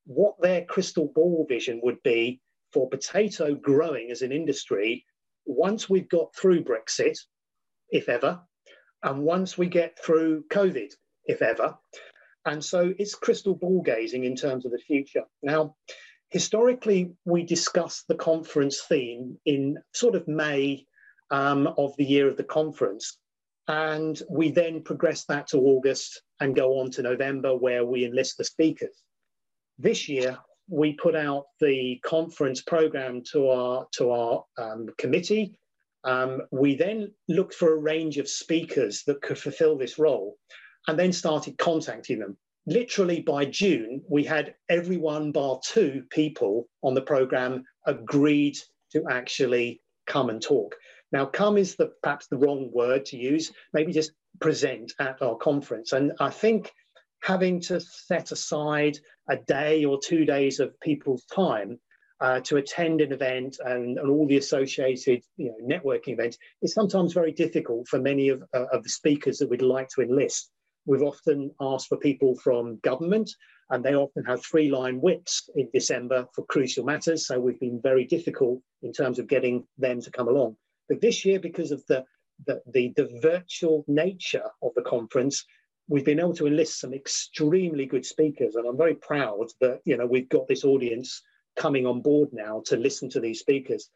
what 0.06 0.36
their 0.42 0.66
crystal 0.66 1.12
ball 1.14 1.46
vision 1.48 1.80
would 1.84 2.02
be 2.04 2.42
for 2.72 2.90
potato 2.90 3.56
growing 3.56 4.12
as 4.12 4.22
an 4.22 4.32
industry 4.32 5.06
once 5.46 5.90
we've 5.90 6.10
got 6.10 6.36
through 6.36 6.64
Brexit, 6.64 7.18
if 7.90 8.10
ever, 8.10 8.42
and 9.04 9.24
once 9.24 9.58
we 9.58 9.68
get 9.68 9.98
through 10.04 10.44
COVID, 10.50 10.92
if 11.26 11.42
ever. 11.42 11.78
And 12.46 12.64
so 12.64 12.94
it's 12.98 13.16
crystal 13.16 13.56
ball 13.56 13.82
gazing 13.82 14.26
in 14.26 14.36
terms 14.36 14.66
of 14.66 14.72
the 14.72 14.80
future. 14.80 15.24
Now, 15.42 15.76
historically, 16.30 17.14
we 17.26 17.44
discussed 17.44 18.08
the 18.08 18.16
conference 18.16 18.82
theme 18.82 19.38
in 19.46 19.78
sort 19.94 20.16
of 20.16 20.28
May 20.28 20.86
um, 21.32 21.68
of 21.78 21.96
the 21.98 22.06
year 22.06 22.28
of 22.28 22.38
the 22.38 22.44
conference. 22.44 23.18
And 23.68 24.22
we 24.30 24.52
then 24.52 24.84
progress 24.84 25.26
that 25.26 25.48
to 25.48 25.58
August 25.58 26.22
and 26.40 26.56
go 26.56 26.80
on 26.80 26.92
to 26.92 27.02
November, 27.02 27.56
where 27.56 27.86
we 27.86 28.06
enlist 28.06 28.38
the 28.38 28.44
speakers. 28.44 29.04
This 29.78 30.10
year, 30.10 30.38
we 30.70 30.94
put 30.94 31.16
out 31.16 31.46
the 31.60 32.00
conference 32.06 32.62
program 32.62 33.22
to 33.32 33.50
our, 33.50 33.88
to 33.94 34.12
our 34.12 34.44
um, 34.58 34.88
committee. 34.98 35.56
Um, 36.04 36.42
we 36.52 36.76
then 36.76 37.12
looked 37.30 37.54
for 37.54 37.74
a 37.74 37.78
range 37.78 38.18
of 38.18 38.28
speakers 38.28 39.04
that 39.04 39.22
could 39.22 39.38
fulfill 39.38 39.78
this 39.78 39.98
role 39.98 40.38
and 40.88 41.00
then 41.00 41.14
started 41.14 41.58
contacting 41.58 42.20
them. 42.20 42.38
Literally 42.66 43.22
by 43.22 43.46
June, 43.46 44.02
we 44.10 44.24
had 44.24 44.56
everyone 44.70 45.32
bar 45.32 45.60
two 45.64 46.04
people 46.10 46.68
on 46.82 46.94
the 46.94 47.02
program 47.02 47.64
agreed 47.86 48.58
to 48.92 49.04
actually 49.10 49.82
come 50.08 50.30
and 50.30 50.42
talk. 50.42 50.76
Now, 51.14 51.26
come 51.26 51.58
is 51.58 51.76
the, 51.76 51.92
perhaps 52.02 52.26
the 52.28 52.38
wrong 52.38 52.72
word 52.74 53.06
to 53.06 53.18
use, 53.18 53.52
maybe 53.72 53.94
just 53.94 54.14
present 54.42 54.94
at 55.00 55.22
our 55.22 55.38
conference. 55.38 55.94
And 55.94 56.12
I 56.20 56.32
think 56.32 56.74
having 57.22 57.62
to 57.62 57.80
set 57.80 58.32
aside 58.32 58.98
a 59.30 59.38
day 59.38 59.86
or 59.86 60.00
two 60.04 60.26
days 60.26 60.60
of 60.60 60.78
people's 60.82 61.24
time 61.26 61.80
uh, 62.20 62.40
to 62.42 62.58
attend 62.58 63.00
an 63.02 63.12
event 63.14 63.58
and, 63.64 64.00
and, 64.00 64.10
all 64.10 64.28
the 64.28 64.38
associated 64.38 65.22
you 65.38 65.50
know, 65.52 65.78
networking 65.78 66.14
events 66.14 66.38
is 66.62 66.74
sometimes 66.74 67.14
very 67.14 67.32
difficult 67.32 67.88
for 67.88 68.00
many 68.00 68.30
of, 68.30 68.44
uh, 68.56 68.66
of 68.72 68.82
the 68.84 68.90
speakers 68.90 69.38
that 69.38 69.50
we'd 69.50 69.62
like 69.62 69.90
to 69.90 70.02
enlist. 70.02 70.50
We've 70.86 71.04
often 71.04 71.52
asked 71.62 71.90
for 71.90 71.98
people 71.98 72.36
from 72.38 72.80
government, 72.84 73.30
and 73.70 73.84
they 73.84 73.96
often 73.96 74.26
have 74.26 74.44
three 74.44 74.70
line 74.70 75.00
whips 75.00 75.50
in 75.56 75.70
December 75.74 76.28
for 76.34 76.46
crucial 76.46 76.86
matters. 76.86 77.28
So 77.28 77.40
we've 77.40 77.60
been 77.60 77.80
very 77.82 78.06
difficult 78.06 78.62
in 78.82 78.92
terms 78.92 79.20
of 79.20 79.28
getting 79.28 79.66
them 79.78 80.02
to 80.02 80.12
come 80.12 80.28
along. 80.28 80.56
But 80.94 81.02
this 81.02 81.26
year, 81.26 81.40
because 81.40 81.72
of 81.72 81.84
the, 81.88 82.06
the, 82.46 82.62
the, 82.72 82.94
the 82.96 83.20
virtual 83.20 83.84
nature 83.88 84.46
of 84.62 84.76
the 84.76 84.84
conference, 84.84 85.44
we've 85.88 86.06
been 86.06 86.20
able 86.20 86.36
to 86.36 86.46
enlist 86.46 86.80
some 86.80 86.94
extremely 86.94 87.88
good 87.88 88.06
speakers. 88.06 88.54
And 88.54 88.68
I'm 88.68 88.78
very 88.78 88.94
proud 88.94 89.48
that, 89.60 89.80
you 89.86 89.98
know, 89.98 90.06
we've 90.06 90.30
got 90.30 90.48
this 90.48 90.64
audience 90.64 91.24
coming 91.56 91.88
on 91.88 92.04
board 92.04 92.30
now 92.32 92.62
to 92.68 92.78
listen 92.78 93.10
to 93.10 93.20
these 93.20 93.40
speakers. 93.40 93.90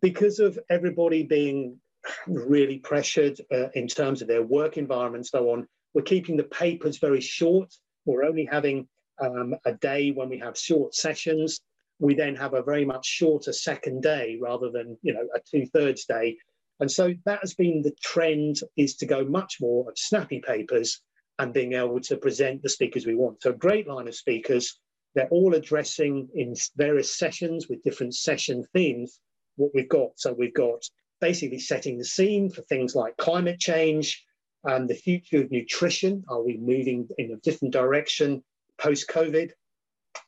Because 0.00 0.38
of 0.38 0.58
everybody 0.70 1.22
being 1.22 1.78
really 2.26 2.78
pressured 2.78 3.38
uh, 3.52 3.68
in 3.74 3.86
terms 3.86 4.22
of 4.22 4.28
their 4.28 4.42
work 4.42 4.78
environment 4.78 5.26
so 5.26 5.50
on, 5.50 5.68
we're 5.92 6.00
keeping 6.00 6.38
the 6.38 6.44
papers 6.44 6.96
very 6.96 7.20
short. 7.20 7.70
We're 8.06 8.24
only 8.24 8.48
having 8.50 8.88
um, 9.20 9.54
a 9.66 9.74
day 9.74 10.12
when 10.12 10.30
we 10.30 10.38
have 10.38 10.56
short 10.56 10.94
sessions 10.94 11.60
we 12.02 12.14
then 12.14 12.34
have 12.34 12.52
a 12.52 12.62
very 12.62 12.84
much 12.84 13.06
shorter 13.06 13.52
second 13.52 14.02
day 14.02 14.36
rather 14.42 14.70
than 14.70 14.98
you 15.02 15.14
know 15.14 15.26
a 15.34 15.40
two 15.50 15.64
thirds 15.66 16.04
day. 16.04 16.36
And 16.80 16.90
so 16.90 17.14
that 17.26 17.40
has 17.40 17.54
been 17.54 17.80
the 17.80 17.94
trend 18.02 18.56
is 18.76 18.96
to 18.96 19.06
go 19.06 19.24
much 19.24 19.58
more 19.60 19.88
of 19.88 19.96
snappy 19.96 20.40
papers 20.40 21.00
and 21.38 21.54
being 21.54 21.74
able 21.74 22.00
to 22.00 22.16
present 22.16 22.60
the 22.62 22.68
speakers 22.68 23.06
we 23.06 23.14
want. 23.14 23.40
So 23.40 23.50
a 23.50 23.54
great 23.54 23.86
line 23.86 24.08
of 24.08 24.14
speakers 24.14 24.78
they're 25.14 25.28
all 25.28 25.54
addressing 25.54 26.28
in 26.34 26.54
various 26.76 27.16
sessions 27.18 27.68
with 27.68 27.82
different 27.82 28.14
session 28.14 28.64
themes 28.72 29.20
what 29.56 29.70
we've 29.74 29.88
got. 29.88 30.12
So 30.16 30.32
we've 30.32 30.54
got 30.54 30.82
basically 31.20 31.58
setting 31.58 31.98
the 31.98 32.04
scene 32.04 32.50
for 32.50 32.62
things 32.62 32.94
like 32.94 33.16
climate 33.18 33.60
change 33.60 34.24
and 34.64 34.88
the 34.88 34.94
future 34.94 35.42
of 35.42 35.50
nutrition. 35.50 36.24
Are 36.28 36.42
we 36.42 36.56
moving 36.56 37.08
in 37.18 37.32
a 37.32 37.36
different 37.36 37.74
direction 37.74 38.42
post 38.78 39.08
covid 39.08 39.50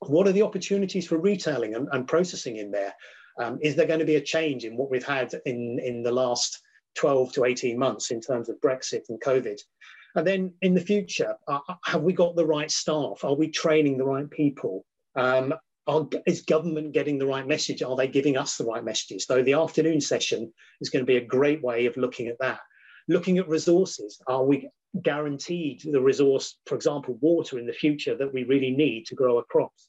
what 0.00 0.26
are 0.26 0.32
the 0.32 0.42
opportunities 0.42 1.06
for 1.06 1.18
retailing 1.18 1.74
and, 1.74 1.88
and 1.92 2.08
processing 2.08 2.56
in 2.56 2.70
there? 2.70 2.94
Um, 3.40 3.58
is 3.62 3.74
there 3.74 3.86
going 3.86 4.00
to 4.00 4.06
be 4.06 4.16
a 4.16 4.20
change 4.20 4.64
in 4.64 4.76
what 4.76 4.90
we've 4.90 5.06
had 5.06 5.34
in, 5.44 5.78
in 5.82 6.02
the 6.02 6.12
last 6.12 6.60
12 6.96 7.32
to 7.32 7.44
18 7.44 7.78
months 7.78 8.10
in 8.10 8.20
terms 8.20 8.48
of 8.48 8.60
Brexit 8.60 9.08
and 9.08 9.20
COVID? 9.20 9.58
And 10.14 10.26
then 10.26 10.52
in 10.62 10.74
the 10.74 10.80
future, 10.80 11.34
uh, 11.48 11.58
have 11.84 12.02
we 12.02 12.12
got 12.12 12.36
the 12.36 12.46
right 12.46 12.70
staff? 12.70 13.24
Are 13.24 13.34
we 13.34 13.50
training 13.50 13.98
the 13.98 14.04
right 14.04 14.30
people? 14.30 14.84
Um, 15.16 15.54
are, 15.86 16.06
is 16.26 16.42
government 16.42 16.92
getting 16.92 17.18
the 17.18 17.26
right 17.26 17.46
message? 17.46 17.82
Are 17.82 17.96
they 17.96 18.08
giving 18.08 18.36
us 18.36 18.56
the 18.56 18.64
right 18.64 18.84
messages? 18.84 19.26
So 19.26 19.42
the 19.42 19.54
afternoon 19.54 20.00
session 20.00 20.52
is 20.80 20.90
going 20.90 21.04
to 21.04 21.10
be 21.10 21.16
a 21.16 21.24
great 21.24 21.62
way 21.62 21.86
of 21.86 21.96
looking 21.96 22.28
at 22.28 22.38
that. 22.40 22.60
Looking 23.08 23.38
at 23.38 23.48
resources, 23.48 24.20
are 24.26 24.44
we 24.44 24.68
guaranteed 25.02 25.82
the 25.84 26.00
resource, 26.00 26.58
for 26.66 26.74
example, 26.74 27.18
water 27.20 27.58
in 27.58 27.66
the 27.66 27.72
future 27.72 28.16
that 28.16 28.32
we 28.32 28.44
really 28.44 28.70
need 28.70 29.06
to 29.06 29.14
grow 29.14 29.38
our 29.38 29.44
crops. 29.44 29.88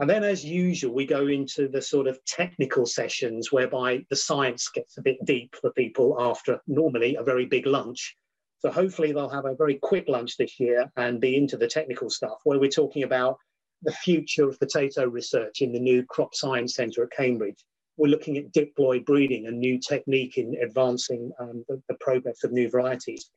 And 0.00 0.08
then, 0.08 0.22
as 0.22 0.44
usual, 0.44 0.94
we 0.94 1.06
go 1.06 1.26
into 1.26 1.68
the 1.68 1.82
sort 1.82 2.06
of 2.06 2.24
technical 2.24 2.86
sessions 2.86 3.50
whereby 3.50 4.04
the 4.10 4.16
science 4.16 4.68
gets 4.68 4.96
a 4.96 5.02
bit 5.02 5.18
deep 5.24 5.56
for 5.60 5.72
people 5.72 6.16
after 6.20 6.60
normally 6.68 7.16
a 7.16 7.24
very 7.24 7.46
big 7.46 7.66
lunch. 7.66 8.16
So, 8.60 8.70
hopefully, 8.70 9.12
they'll 9.12 9.28
have 9.28 9.46
a 9.46 9.56
very 9.56 9.74
quick 9.74 10.08
lunch 10.08 10.36
this 10.36 10.60
year 10.60 10.90
and 10.96 11.20
be 11.20 11.36
into 11.36 11.56
the 11.56 11.66
technical 11.66 12.10
stuff 12.10 12.38
where 12.44 12.60
we're 12.60 12.70
talking 12.70 13.02
about 13.02 13.38
the 13.82 13.92
future 13.92 14.48
of 14.48 14.58
potato 14.58 15.04
research 15.06 15.62
in 15.62 15.72
the 15.72 15.80
new 15.80 16.04
Crop 16.04 16.34
Science 16.34 16.74
Centre 16.74 17.04
at 17.04 17.10
Cambridge. 17.10 17.64
We're 17.98 18.08
looking 18.08 18.38
at 18.38 18.52
diploid 18.52 19.04
breeding, 19.04 19.46
a 19.46 19.50
new 19.50 19.78
technique 19.78 20.38
in 20.38 20.54
advancing 20.62 21.30
um, 21.38 21.64
the, 21.68 21.82
the 21.88 21.96
progress 22.00 22.44
of 22.44 22.52
new 22.52 22.70
varieties. 22.70 23.30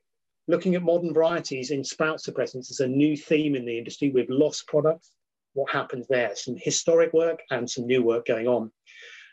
Looking 0.48 0.76
at 0.76 0.84
modern 0.84 1.14
varieties 1.14 1.72
in 1.72 1.84
sprout 1.84 2.20
suppressants 2.20 2.72
is 2.72 2.80
a 2.80 2.88
new 2.88 3.18
theme 3.18 3.56
in 3.56 3.66
the 3.66 3.78
industry. 3.78 4.12
We've 4.12 4.30
lost 4.30 4.68
products 4.68 5.12
what 5.54 5.72
happens 5.72 6.08
there, 6.08 6.32
some 6.36 6.56
historic 6.58 7.14
work 7.14 7.42
and 7.52 7.70
some 7.70 7.86
new 7.86 8.04
work 8.04 8.26
going 8.26 8.48
on. 8.48 8.72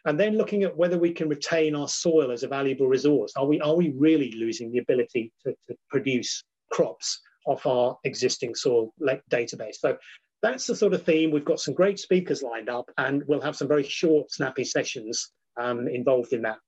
And 0.04 0.18
then 0.18 0.36
looking 0.36 0.62
at 0.62 0.76
whether 0.76 0.98
we 0.98 1.12
can 1.12 1.28
retain 1.28 1.74
our 1.74 1.88
soil 1.88 2.30
as 2.30 2.42
a 2.42 2.48
valuable 2.48 2.86
resource. 2.86 3.32
Are 3.36 3.46
we, 3.46 3.60
are 3.60 3.74
we 3.74 3.92
really 3.96 4.32
losing 4.32 4.72
the 4.72 4.78
ability 4.78 5.32
to, 5.44 5.54
to 5.68 5.76
produce 5.90 6.44
crops 6.70 7.20
off 7.46 7.66
our 7.66 7.96
existing 8.04 8.54
soil 8.54 8.92
database? 9.30 9.76
So 9.76 9.96
that's 10.42 10.66
the 10.66 10.76
sort 10.76 10.94
of 10.94 11.04
theme. 11.04 11.30
We've 11.30 11.44
got 11.44 11.60
some 11.60 11.74
great 11.74 11.98
speakers 11.98 12.42
lined 12.42 12.68
up, 12.68 12.90
and 12.96 13.22
we'll 13.26 13.40
have 13.40 13.56
some 13.56 13.68
very 13.68 13.82
short, 13.82 14.30
snappy 14.30 14.64
sessions 14.64 15.32
um, 15.60 15.88
involved 15.88 16.32
in 16.32 16.42
that. 16.42 16.58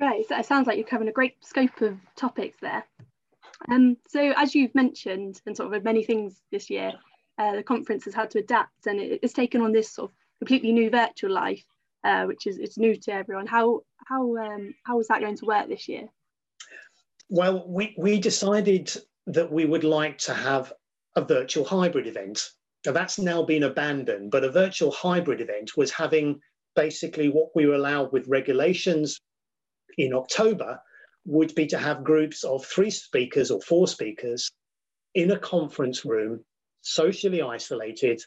Right, 0.00 0.26
so 0.26 0.38
it 0.38 0.46
sounds 0.46 0.66
like 0.66 0.78
you're 0.78 0.86
covering 0.86 1.10
a 1.10 1.12
great 1.12 1.44
scope 1.44 1.82
of 1.82 1.98
topics 2.16 2.56
there. 2.62 2.84
Um, 3.70 3.98
so 4.08 4.32
as 4.36 4.54
you've 4.54 4.74
mentioned, 4.74 5.40
and 5.44 5.54
sort 5.54 5.74
of 5.74 5.84
many 5.84 6.02
things 6.02 6.40
this 6.50 6.70
year, 6.70 6.92
uh, 7.38 7.56
the 7.56 7.62
conference 7.62 8.04
has 8.04 8.14
had 8.14 8.30
to 8.30 8.38
adapt 8.38 8.86
and 8.86 9.00
it, 9.00 9.20
it's 9.22 9.32
taken 9.32 9.60
on 9.60 9.72
this 9.72 9.90
sort 9.90 10.10
of 10.10 10.16
completely 10.38 10.72
new 10.72 10.90
virtual 10.90 11.30
life, 11.30 11.64
uh, 12.04 12.24
which 12.24 12.46
is 12.46 12.58
it's 12.58 12.78
new 12.78 12.96
to 12.96 13.12
everyone. 13.12 13.46
How 13.46 13.82
how 14.06 14.36
um, 14.36 14.74
how 14.84 15.00
is 15.00 15.08
that 15.08 15.20
going 15.20 15.36
to 15.36 15.46
work 15.46 15.68
this 15.68 15.88
year? 15.88 16.08
Well, 17.28 17.64
we 17.66 17.94
we 17.98 18.18
decided 18.18 18.90
that 19.26 19.52
we 19.52 19.66
would 19.66 19.84
like 19.84 20.18
to 20.18 20.34
have 20.34 20.72
a 21.16 21.24
virtual 21.24 21.64
hybrid 21.64 22.06
event. 22.06 22.50
Now 22.86 22.92
that's 22.92 23.18
now 23.18 23.42
been 23.42 23.64
abandoned, 23.64 24.30
but 24.30 24.44
a 24.44 24.50
virtual 24.50 24.90
hybrid 24.90 25.40
event 25.40 25.76
was 25.76 25.90
having 25.90 26.40
basically 26.76 27.28
what 27.28 27.50
we 27.54 27.66
were 27.66 27.74
allowed 27.74 28.12
with 28.12 28.28
regulations 28.28 29.20
in 29.98 30.14
October 30.14 30.80
would 31.26 31.54
be 31.54 31.66
to 31.66 31.78
have 31.78 32.04
groups 32.04 32.44
of 32.44 32.64
three 32.64 32.90
speakers 32.90 33.50
or 33.50 33.60
four 33.60 33.86
speakers 33.86 34.50
in 35.14 35.30
a 35.32 35.38
conference 35.38 36.04
room 36.04 36.44
socially 36.80 37.42
isolated, 37.42 38.22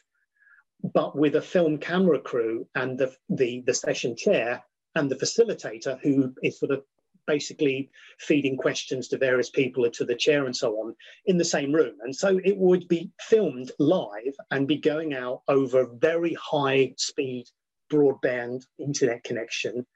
but 0.92 1.16
with 1.16 1.34
a 1.34 1.42
film 1.42 1.78
camera 1.78 2.20
crew 2.20 2.68
and 2.74 2.98
the, 2.98 3.12
the, 3.28 3.62
the 3.66 3.74
session 3.74 4.14
chair 4.16 4.62
and 4.94 5.10
the 5.10 5.16
facilitator 5.16 5.98
who 6.02 6.32
is 6.42 6.58
sort 6.58 6.70
of 6.70 6.84
basically 7.26 7.90
feeding 8.18 8.56
questions 8.56 9.08
to 9.08 9.18
various 9.18 9.50
people 9.50 9.84
or 9.84 9.90
to 9.90 10.04
the 10.04 10.14
chair 10.14 10.46
and 10.46 10.56
so 10.56 10.72
on 10.74 10.94
in 11.26 11.38
the 11.38 11.44
same 11.44 11.72
room. 11.72 11.94
And 12.02 12.14
so 12.14 12.40
it 12.44 12.56
would 12.56 12.86
be 12.88 13.10
filmed 13.20 13.72
live 13.78 14.34
and 14.50 14.68
be 14.68 14.76
going 14.76 15.14
out 15.14 15.42
over 15.48 15.88
very 15.98 16.34
high 16.34 16.94
speed 16.96 17.46
broadband 17.92 18.64
internet 18.78 19.22
connection 19.24 19.86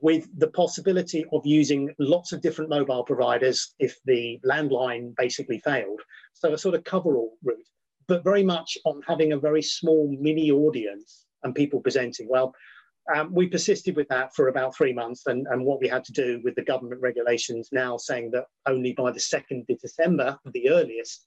with 0.00 0.26
the 0.38 0.48
possibility 0.48 1.24
of 1.32 1.44
using 1.44 1.94
lots 1.98 2.32
of 2.32 2.40
different 2.40 2.70
mobile 2.70 3.04
providers 3.04 3.74
if 3.78 3.98
the 4.06 4.40
landline 4.44 5.14
basically 5.16 5.58
failed. 5.58 6.00
So 6.32 6.52
a 6.52 6.58
sort 6.58 6.74
of 6.74 6.84
coverall 6.84 7.36
route, 7.44 7.68
but 8.08 8.24
very 8.24 8.42
much 8.42 8.78
on 8.86 9.02
having 9.06 9.32
a 9.32 9.38
very 9.38 9.62
small 9.62 10.08
mini 10.18 10.50
audience 10.50 11.26
and 11.42 11.54
people 11.54 11.80
presenting. 11.80 12.26
Well, 12.28 12.54
um, 13.14 13.32
we 13.34 13.48
persisted 13.48 13.96
with 13.96 14.08
that 14.08 14.34
for 14.34 14.48
about 14.48 14.76
three 14.76 14.92
months, 14.92 15.26
and, 15.26 15.46
and 15.48 15.64
what 15.64 15.80
we 15.80 15.88
had 15.88 16.04
to 16.04 16.12
do 16.12 16.40
with 16.44 16.54
the 16.54 16.62
government 16.62 17.00
regulations 17.00 17.68
now 17.72 17.96
saying 17.96 18.30
that 18.32 18.46
only 18.66 18.92
by 18.92 19.10
the 19.10 19.18
2nd 19.18 19.68
of 19.68 19.80
December, 19.80 20.38
the 20.52 20.70
earliest, 20.70 21.26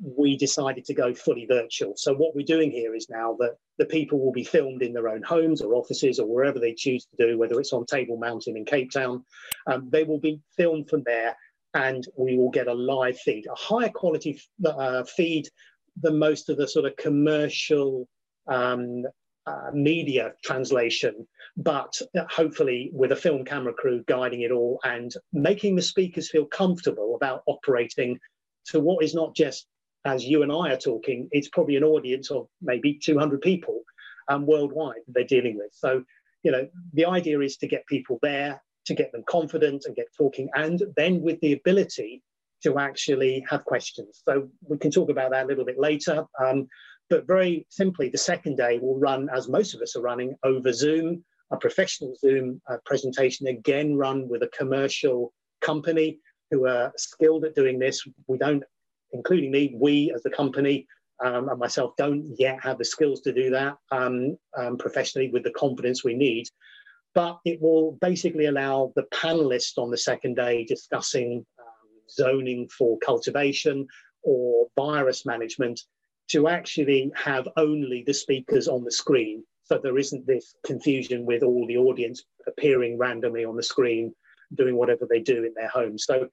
we 0.00 0.36
decided 0.36 0.84
to 0.84 0.94
go 0.94 1.14
fully 1.14 1.46
virtual. 1.46 1.92
So 1.96 2.14
what 2.14 2.34
we're 2.34 2.44
doing 2.44 2.70
here 2.70 2.94
is 2.94 3.08
now 3.08 3.36
that 3.40 3.56
the 3.78 3.84
people 3.84 4.18
will 4.18 4.32
be 4.32 4.42
filmed 4.42 4.82
in 4.82 4.92
their 4.92 5.08
own 5.08 5.22
homes 5.22 5.60
or 5.60 5.74
offices 5.74 6.18
or 6.18 6.26
wherever 6.26 6.58
they 6.58 6.74
choose 6.74 7.06
to 7.06 7.26
do, 7.26 7.38
whether 7.38 7.60
it's 7.60 7.72
on 7.72 7.86
Table 7.86 8.16
Mountain 8.16 8.56
in 8.56 8.64
Cape 8.64 8.90
Town, 8.90 9.24
um, 9.66 9.88
they 9.90 10.02
will 10.02 10.18
be 10.18 10.40
filmed 10.56 10.88
from 10.88 11.02
there 11.04 11.36
and 11.74 12.06
we 12.16 12.36
will 12.36 12.50
get 12.50 12.68
a 12.68 12.74
live 12.74 13.18
feed, 13.18 13.46
a 13.46 13.54
higher 13.54 13.88
quality 13.88 14.40
uh, 14.66 15.04
feed 15.04 15.48
than 16.00 16.18
most 16.18 16.48
of 16.48 16.56
the 16.56 16.66
sort 16.66 16.84
of 16.84 16.96
commercial 16.96 18.08
um, 18.48 19.04
uh, 19.46 19.70
media 19.72 20.32
translation, 20.44 21.26
but 21.56 22.00
hopefully 22.30 22.90
with 22.92 23.12
a 23.12 23.16
film 23.16 23.44
camera 23.44 23.72
crew 23.72 24.04
guiding 24.06 24.42
it 24.42 24.50
all 24.50 24.78
and 24.84 25.12
making 25.32 25.76
the 25.76 25.82
speakers 25.82 26.30
feel 26.30 26.46
comfortable 26.46 27.14
about 27.16 27.42
operating 27.46 28.18
to 28.66 28.80
what 28.80 29.04
is 29.04 29.14
not 29.14 29.34
just 29.34 29.66
as 30.04 30.24
you 30.24 30.42
and 30.42 30.52
I 30.52 30.72
are 30.72 30.78
talking, 30.78 31.28
it's 31.30 31.48
probably 31.48 31.76
an 31.76 31.84
audience 31.84 32.30
of 32.30 32.48
maybe 32.60 32.98
200 33.02 33.40
people 33.40 33.82
um, 34.28 34.46
worldwide 34.46 35.00
they're 35.08 35.24
dealing 35.24 35.56
with. 35.56 35.70
So, 35.72 36.04
you 36.42 36.50
know, 36.50 36.68
the 36.92 37.06
idea 37.06 37.40
is 37.40 37.56
to 37.58 37.68
get 37.68 37.86
people 37.86 38.18
there, 38.22 38.60
to 38.86 38.94
get 38.94 39.12
them 39.12 39.22
confident 39.28 39.84
and 39.86 39.94
get 39.94 40.06
talking, 40.16 40.48
and 40.54 40.82
then 40.96 41.22
with 41.22 41.40
the 41.40 41.52
ability 41.52 42.22
to 42.64 42.78
actually 42.78 43.44
have 43.48 43.64
questions. 43.64 44.22
So 44.24 44.48
we 44.68 44.78
can 44.78 44.90
talk 44.90 45.10
about 45.10 45.32
that 45.32 45.44
a 45.44 45.48
little 45.48 45.64
bit 45.64 45.78
later. 45.78 46.24
Um, 46.44 46.68
but 47.10 47.26
very 47.26 47.66
simply, 47.68 48.08
the 48.08 48.18
second 48.18 48.56
day 48.56 48.78
will 48.78 48.98
run, 48.98 49.28
as 49.34 49.48
most 49.48 49.74
of 49.74 49.82
us 49.82 49.96
are 49.96 50.02
running, 50.02 50.36
over 50.44 50.72
Zoom, 50.72 51.24
a 51.50 51.56
professional 51.56 52.14
Zoom 52.16 52.60
uh, 52.70 52.78
presentation, 52.86 53.46
again 53.46 53.96
run 53.96 54.28
with 54.28 54.42
a 54.42 54.48
commercial 54.48 55.32
company 55.60 56.18
who 56.50 56.66
are 56.66 56.92
skilled 56.96 57.44
at 57.44 57.54
doing 57.54 57.78
this. 57.78 58.02
We 58.26 58.38
don't 58.38 58.64
including 59.12 59.50
me, 59.50 59.74
we 59.78 60.12
as 60.14 60.22
the 60.22 60.30
company 60.30 60.86
um, 61.24 61.48
and 61.48 61.58
myself 61.58 61.94
don't 61.96 62.34
yet 62.38 62.58
have 62.62 62.78
the 62.78 62.84
skills 62.84 63.20
to 63.20 63.32
do 63.32 63.50
that 63.50 63.76
um, 63.90 64.36
um, 64.56 64.76
professionally 64.76 65.30
with 65.30 65.44
the 65.44 65.52
confidence 65.52 66.02
we 66.02 66.14
need. 66.14 66.46
But 67.14 67.38
it 67.44 67.60
will 67.60 67.98
basically 68.00 68.46
allow 68.46 68.92
the 68.96 69.06
panelists 69.14 69.76
on 69.76 69.90
the 69.90 69.98
second 69.98 70.34
day 70.34 70.64
discussing 70.64 71.44
um, 71.60 71.90
zoning 72.10 72.68
for 72.68 72.98
cultivation 73.04 73.86
or 74.22 74.68
virus 74.76 75.26
management 75.26 75.80
to 76.32 76.48
actually 76.48 77.10
have 77.14 77.46
only 77.56 78.02
the 78.06 78.14
speakers 78.14 78.68
on 78.68 78.84
the 78.84 78.90
screen. 78.90 79.44
So 79.64 79.78
there 79.78 79.98
isn't 79.98 80.26
this 80.26 80.54
confusion 80.66 81.24
with 81.24 81.42
all 81.42 81.66
the 81.66 81.76
audience 81.76 82.24
appearing 82.46 82.98
randomly 82.98 83.44
on 83.44 83.56
the 83.56 83.62
screen, 83.62 84.14
doing 84.54 84.76
whatever 84.76 85.06
they 85.08 85.20
do 85.20 85.44
in 85.44 85.54
their 85.54 85.68
homes. 85.68 86.04
So 86.04 86.28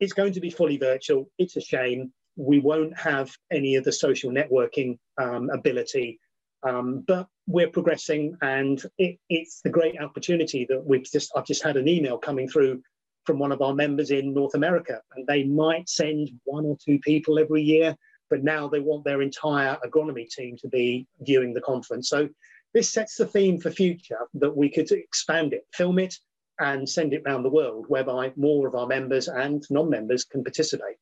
it's 0.00 0.12
going 0.12 0.32
to 0.32 0.40
be 0.40 0.50
fully 0.50 0.78
virtual. 0.78 1.30
It's 1.38 1.56
a 1.56 1.60
shame. 1.60 2.12
We 2.36 2.58
won't 2.60 2.96
have 2.98 3.30
any 3.50 3.76
of 3.76 3.84
the 3.84 3.92
social 3.92 4.30
networking 4.30 4.98
um, 5.20 5.50
ability, 5.50 6.18
um, 6.62 7.04
but 7.06 7.26
we're 7.46 7.68
progressing, 7.68 8.36
and 8.40 8.82
it, 8.96 9.18
it's 9.28 9.60
the 9.62 9.70
great 9.70 10.00
opportunity 10.00 10.64
that 10.70 10.82
we've 10.84 11.04
just. 11.04 11.30
I've 11.36 11.44
just 11.44 11.62
had 11.62 11.76
an 11.76 11.88
email 11.88 12.16
coming 12.16 12.48
through 12.48 12.82
from 13.26 13.38
one 13.38 13.52
of 13.52 13.60
our 13.60 13.74
members 13.74 14.10
in 14.10 14.32
North 14.32 14.54
America, 14.54 15.00
and 15.14 15.26
they 15.26 15.44
might 15.44 15.88
send 15.88 16.30
one 16.44 16.64
or 16.64 16.76
two 16.82 16.98
people 17.00 17.38
every 17.38 17.62
year, 17.62 17.96
but 18.32 18.42
now 18.42 18.66
they 18.66 18.80
want 18.80 19.04
their 19.04 19.20
entire 19.20 19.76
agronomy 19.86 20.26
team 20.26 20.56
to 20.56 20.66
be 20.66 21.06
viewing 21.20 21.52
the 21.52 21.60
conference. 21.60 22.08
So 22.08 22.30
this 22.72 22.90
sets 22.90 23.16
the 23.16 23.26
theme 23.26 23.60
for 23.60 23.70
future 23.70 24.20
that 24.32 24.56
we 24.56 24.70
could 24.70 24.90
expand 24.90 25.52
it, 25.52 25.66
film 25.74 25.98
it, 25.98 26.14
and 26.58 26.88
send 26.88 27.12
it 27.12 27.24
around 27.26 27.42
the 27.42 27.50
world, 27.50 27.84
whereby 27.88 28.32
more 28.36 28.66
of 28.66 28.74
our 28.74 28.86
members 28.86 29.28
and 29.28 29.62
non-members 29.68 30.24
can 30.24 30.42
participate. 30.42 30.96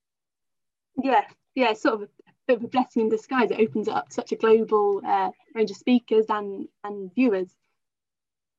Yeah, 1.01 1.23
yeah, 1.55 1.73
sort 1.75 1.95
of 1.95 2.03
a 2.03 2.09
bit 2.49 2.57
of 2.57 2.65
a 2.65 2.69
blessing 2.69 3.03
in 3.03 3.09
disguise. 3.09 3.53
It 3.53 3.61
opens 3.61 3.87
up 3.87 4.13
such 4.13 4.33
a 4.33 4.37
global 4.37 5.01
uh, 5.07 5.31
range 5.55 5.71
of 5.71 5.77
speakers 5.77 6.27
and 6.29 6.67
and 6.83 7.15
viewers. 7.15 7.55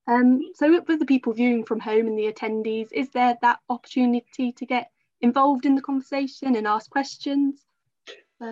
Um, 0.07 0.39
so 0.55 0.81
with 0.87 0.99
the 0.99 1.05
people 1.05 1.33
viewing 1.33 1.65
from 1.65 1.81
home 1.81 2.07
and 2.07 2.17
the 2.17 2.31
attendees, 2.31 2.87
is 2.93 3.09
there 3.09 3.37
that 3.41 3.59
opportunity 3.67 4.53
to 4.53 4.65
get 4.65 4.91
involved 5.19 5.65
in 5.65 5.75
the 5.75 5.81
conversation 5.81 6.55
and 6.55 6.65
ask 6.65 6.89
questions? 6.89 7.65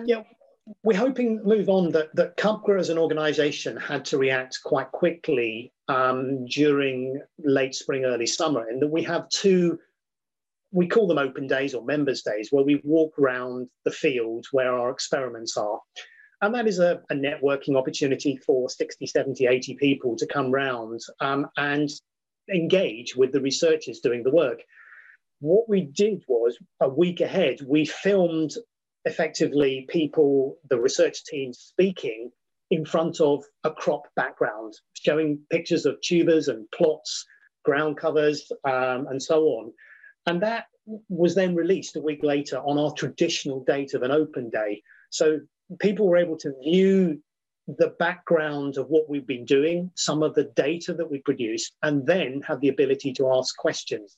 Yeah, 0.06 0.22
we're 0.82 0.98
hoping 0.98 1.42
move 1.44 1.68
on 1.68 1.90
that 1.92 2.14
that 2.14 2.36
CUPGRA 2.36 2.78
as 2.78 2.90
an 2.90 2.98
organisation 2.98 3.76
had 3.76 4.04
to 4.06 4.18
react 4.18 4.58
quite 4.64 4.90
quickly 4.92 5.72
um, 5.88 6.44
during 6.46 7.20
late 7.38 7.74
spring, 7.74 8.04
early 8.04 8.26
summer, 8.26 8.68
and 8.68 8.80
that 8.82 8.88
we 8.88 9.02
have 9.02 9.28
two. 9.30 9.78
We 10.72 10.86
call 10.86 11.08
them 11.08 11.18
open 11.18 11.48
days 11.48 11.74
or 11.74 11.84
members 11.84 12.22
days, 12.22 12.48
where 12.52 12.64
we 12.64 12.80
walk 12.84 13.18
around 13.18 13.68
the 13.84 13.90
field 13.90 14.46
where 14.52 14.72
our 14.72 14.90
experiments 14.90 15.56
are. 15.56 15.80
And 16.42 16.54
that 16.54 16.68
is 16.68 16.78
a, 16.78 17.02
a 17.10 17.14
networking 17.14 17.76
opportunity 17.76 18.36
for 18.36 18.70
60, 18.70 19.04
70, 19.04 19.46
80 19.46 19.74
people 19.74 20.16
to 20.16 20.26
come 20.26 20.52
round 20.52 21.00
um, 21.20 21.48
and 21.56 21.90
engage 22.52 23.16
with 23.16 23.32
the 23.32 23.40
researchers 23.40 23.98
doing 23.98 24.22
the 24.22 24.30
work. 24.30 24.60
What 25.40 25.68
we 25.68 25.82
did 25.82 26.22
was 26.28 26.56
a 26.80 26.88
week 26.88 27.20
ahead, 27.20 27.58
we 27.66 27.84
filmed 27.84 28.52
effectively 29.04 29.86
people, 29.88 30.58
the 30.68 30.78
research 30.78 31.24
team 31.24 31.52
speaking 31.52 32.30
in 32.70 32.84
front 32.84 33.20
of 33.20 33.44
a 33.64 33.70
crop 33.70 34.02
background, 34.14 34.74
showing 34.94 35.40
pictures 35.50 35.86
of 35.86 36.00
tubers 36.00 36.48
and 36.48 36.70
plots, 36.70 37.26
ground 37.64 37.96
covers, 37.96 38.50
um, 38.64 39.06
and 39.08 39.22
so 39.22 39.42
on. 39.44 39.72
And 40.26 40.42
that 40.42 40.66
was 41.08 41.34
then 41.34 41.54
released 41.54 41.96
a 41.96 42.00
week 42.00 42.22
later 42.22 42.58
on 42.58 42.78
our 42.78 42.92
traditional 42.92 43.64
date 43.64 43.94
of 43.94 44.02
an 44.02 44.10
open 44.10 44.50
day. 44.50 44.82
So 45.10 45.40
people 45.78 46.08
were 46.08 46.16
able 46.16 46.36
to 46.38 46.54
view 46.62 47.22
the 47.66 47.94
background 47.98 48.76
of 48.76 48.88
what 48.88 49.08
we've 49.08 49.26
been 49.26 49.44
doing, 49.44 49.90
some 49.94 50.22
of 50.22 50.34
the 50.34 50.44
data 50.44 50.94
that 50.94 51.10
we 51.10 51.20
produced, 51.20 51.72
and 51.82 52.06
then 52.06 52.42
have 52.46 52.60
the 52.60 52.68
ability 52.68 53.12
to 53.14 53.32
ask 53.32 53.56
questions 53.56 54.16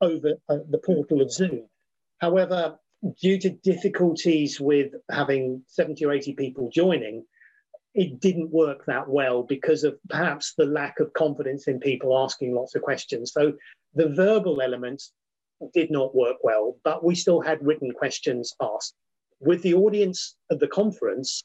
over 0.00 0.34
uh, 0.48 0.58
the 0.68 0.78
portal 0.78 1.20
of 1.20 1.32
Zoom. 1.32 1.68
However, 2.18 2.78
due 3.20 3.38
to 3.38 3.50
difficulties 3.50 4.60
with 4.60 4.92
having 5.10 5.62
70 5.68 6.04
or 6.04 6.12
80 6.12 6.34
people 6.34 6.70
joining, 6.72 7.24
it 7.94 8.20
didn't 8.20 8.50
work 8.50 8.84
that 8.86 9.08
well 9.08 9.42
because 9.42 9.84
of 9.84 9.98
perhaps 10.08 10.54
the 10.56 10.66
lack 10.66 11.00
of 11.00 11.12
confidence 11.12 11.66
in 11.66 11.80
people 11.80 12.16
asking 12.16 12.54
lots 12.54 12.74
of 12.74 12.82
questions. 12.82 13.32
So 13.32 13.54
the 13.94 14.08
verbal 14.10 14.60
element 14.60 15.02
did 15.74 15.90
not 15.90 16.14
work 16.14 16.36
well, 16.42 16.76
but 16.84 17.04
we 17.04 17.14
still 17.14 17.40
had 17.40 17.64
written 17.64 17.90
questions 17.92 18.54
asked. 18.60 18.94
With 19.40 19.62
the 19.62 19.74
audience 19.74 20.36
of 20.50 20.58
the 20.60 20.68
conference, 20.68 21.42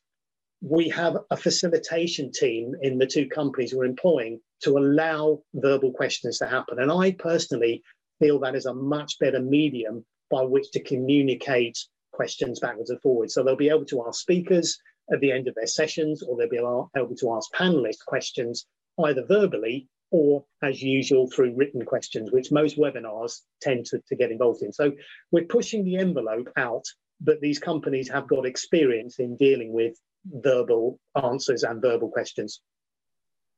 we 0.61 0.89
have 0.89 1.17
a 1.31 1.37
facilitation 1.37 2.31
team 2.31 2.73
in 2.81 2.97
the 2.97 3.07
two 3.07 3.27
companies 3.27 3.73
we're 3.73 3.85
employing 3.85 4.39
to 4.61 4.77
allow 4.77 5.41
verbal 5.53 5.91
questions 5.91 6.37
to 6.39 6.47
happen. 6.47 6.79
And 6.79 6.91
I 6.91 7.11
personally 7.11 7.83
feel 8.19 8.39
that 8.39 8.55
is 8.55 8.65
a 8.65 8.73
much 8.73 9.19
better 9.19 9.39
medium 9.41 10.05
by 10.29 10.41
which 10.41 10.71
to 10.71 10.79
communicate 10.81 11.77
questions 12.11 12.59
backwards 12.59 12.89
and 12.89 13.01
forwards. 13.01 13.33
So 13.33 13.43
they'll 13.43 13.55
be 13.55 13.69
able 13.69 13.85
to 13.85 14.05
ask 14.07 14.21
speakers 14.21 14.79
at 15.11 15.19
the 15.19 15.31
end 15.31 15.47
of 15.47 15.55
their 15.55 15.67
sessions, 15.67 16.23
or 16.23 16.38
they'll 16.38 16.49
be 16.49 16.57
able 16.57 17.15
to 17.15 17.33
ask 17.33 17.53
panelists 17.53 18.05
questions 18.05 18.65
either 19.03 19.25
verbally 19.25 19.88
or, 20.11 20.45
as 20.61 20.81
usual, 20.81 21.29
through 21.29 21.55
written 21.55 21.83
questions, 21.83 22.31
which 22.31 22.51
most 22.51 22.77
webinars 22.77 23.41
tend 23.61 23.85
to, 23.88 24.01
to 24.07 24.15
get 24.15 24.31
involved 24.31 24.63
in. 24.63 24.71
So 24.71 24.93
we're 25.31 25.45
pushing 25.45 25.83
the 25.83 25.97
envelope 25.97 26.49
out, 26.57 26.85
but 27.19 27.41
these 27.41 27.59
companies 27.59 28.09
have 28.09 28.27
got 28.27 28.45
experience 28.45 29.19
in 29.19 29.35
dealing 29.35 29.73
with 29.73 29.99
verbal 30.25 30.99
answers 31.21 31.63
and 31.63 31.81
verbal 31.81 32.09
questions. 32.09 32.61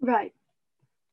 Right. 0.01 0.33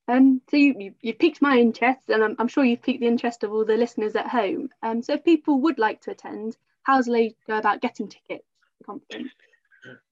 Um, 0.06 0.42
so 0.50 0.56
you, 0.56 0.74
you, 0.78 0.94
you 1.00 1.14
piqued 1.14 1.40
my 1.40 1.58
interest, 1.58 2.08
and 2.08 2.22
I'm, 2.22 2.36
I'm, 2.38 2.48
sure 2.48 2.64
you've 2.64 2.82
piqued 2.82 3.00
the 3.00 3.06
interest 3.06 3.42
of 3.42 3.52
all 3.52 3.64
the 3.64 3.76
listeners 3.76 4.14
at 4.14 4.28
home. 4.28 4.68
Um, 4.82 5.02
so 5.02 5.14
if 5.14 5.24
people 5.24 5.60
would 5.62 5.78
like 5.78 6.02
to 6.02 6.10
attend, 6.10 6.56
how 6.82 7.00
do 7.00 7.10
they 7.10 7.34
go 7.46 7.56
about 7.56 7.80
getting 7.80 8.08
tickets 8.08 8.44
to 8.44 8.68
the 8.78 8.84
conference? 8.84 9.32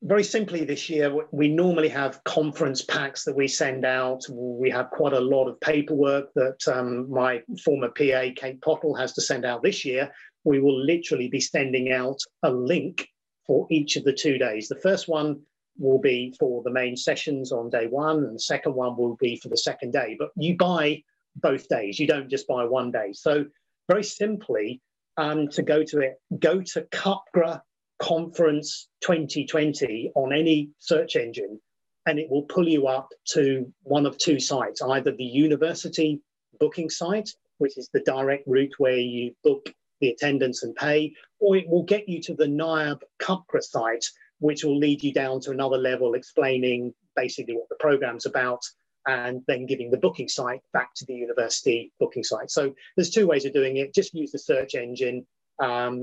Very 0.03 0.25
simply, 0.25 0.65
this 0.65 0.91
year 0.91 1.15
we 1.31 1.49
normally 1.49 1.89
have 1.89 2.23
conference 2.25 2.83
packs 2.83 3.25
that 3.25 3.37
we 3.37 3.49
send 3.49 3.85
out. 3.85 4.23
We 4.31 4.71
have 4.71 4.91
quite 4.91 5.15
a 5.15 5.21
lot 5.21 5.49
of 5.49 5.61
paperwork 5.61 6.33
that 6.35 6.69
um, 6.69 7.11
my 7.11 7.43
former 7.65 7.89
PA 7.89 8.29
Kate 8.37 8.61
Pottle 8.61 8.95
has 8.95 9.15
to 9.15 9.23
send 9.23 9.45
out 9.45 9.63
this 9.63 9.85
year. 9.85 10.11
We 10.45 10.61
will 10.61 10.79
literally 10.79 11.29
be 11.29 11.41
sending 11.41 11.93
out 11.93 12.19
a 12.43 12.51
link 12.51 13.09
for 13.47 13.67
each 13.71 13.97
of 13.97 14.05
the 14.05 14.13
two 14.13 14.37
days. 14.39 14.69
The 14.69 14.81
first 14.81 15.09
one 15.09 15.41
will 15.79 15.99
be 15.99 16.35
for 16.39 16.63
the 16.63 16.71
main 16.71 16.97
sessions 16.97 17.53
on 17.53 17.71
day 17.71 17.87
one, 17.87 18.19
and 18.25 18.35
the 18.35 18.41
second 18.41 18.75
one 18.75 18.97
will 18.97 19.17
be 19.17 19.37
for 19.37 19.49
the 19.49 19.57
second 19.57 19.93
day. 19.93 20.17
But 20.19 20.31
you 20.37 20.57
buy 20.57 21.03
both 21.37 21.69
days, 21.69 21.99
you 21.99 22.07
don't 22.07 22.29
just 22.29 22.47
buy 22.47 22.65
one 22.65 22.91
day. 22.91 23.13
So, 23.13 23.47
very 23.89 24.05
simply, 24.05 24.81
um, 25.17 25.49
to 25.49 25.63
go 25.63 25.83
to 25.85 26.01
it, 26.01 26.21
go 26.39 26.61
to 26.61 26.83
CUPGRA 26.93 27.61
Conference 28.01 28.89
2020 29.03 30.13
on 30.15 30.33
any 30.33 30.71
search 30.79 31.17
engine, 31.17 31.61
and 32.07 32.19
it 32.19 32.31
will 32.31 32.43
pull 32.43 32.69
you 32.69 32.87
up 32.87 33.09
to 33.29 33.73
one 33.83 34.07
of 34.07 34.19
two 34.19 34.41
sites 34.41 34.83
either 34.83 35.13
the 35.13 35.25
university 35.25 36.21
booking 36.59 36.91
site, 36.91 37.31
which 37.59 37.79
is 37.79 37.89
the 37.93 38.01
direct 38.01 38.45
route 38.47 38.75
where 38.79 38.99
you 38.99 39.35
book 39.45 39.73
the 40.01 40.09
attendance 40.09 40.65
and 40.65 40.75
pay, 40.75 41.15
or 41.39 41.57
it 41.57 41.69
will 41.69 41.85
get 41.85 42.09
you 42.09 42.21
to 42.21 42.35
the 42.35 42.47
NIAB 42.47 43.01
CUPGRA 43.21 43.63
site, 43.63 44.05
which 44.43 44.65
will 44.65 44.77
lead 44.77 45.05
you 45.05 45.13
down 45.13 45.41
to 45.41 45.53
another 45.53 45.79
level 45.79 46.15
explaining 46.15 46.93
basically 47.15 47.55
what 47.55 47.69
the 47.69 47.77
program's 47.79 48.27
about 48.27 48.61
and 49.07 49.41
then 49.47 49.67
giving 49.67 49.89
the 49.89 49.97
booking 49.97 50.29
site 50.29 50.61
back 50.73 50.93
to 50.97 51.05
the 51.07 51.15
university 51.15 51.93
booking 52.01 52.25
site. 52.25 52.51
So 52.51 52.75
there's 52.97 53.11
two 53.11 53.29
ways 53.29 53.45
of 53.45 53.53
doing 53.53 53.77
it. 53.77 53.95
Just 53.95 54.15
use 54.15 54.33
the 54.33 54.41
search 54.41 54.75
engine 54.75 55.25
um, 55.61 56.03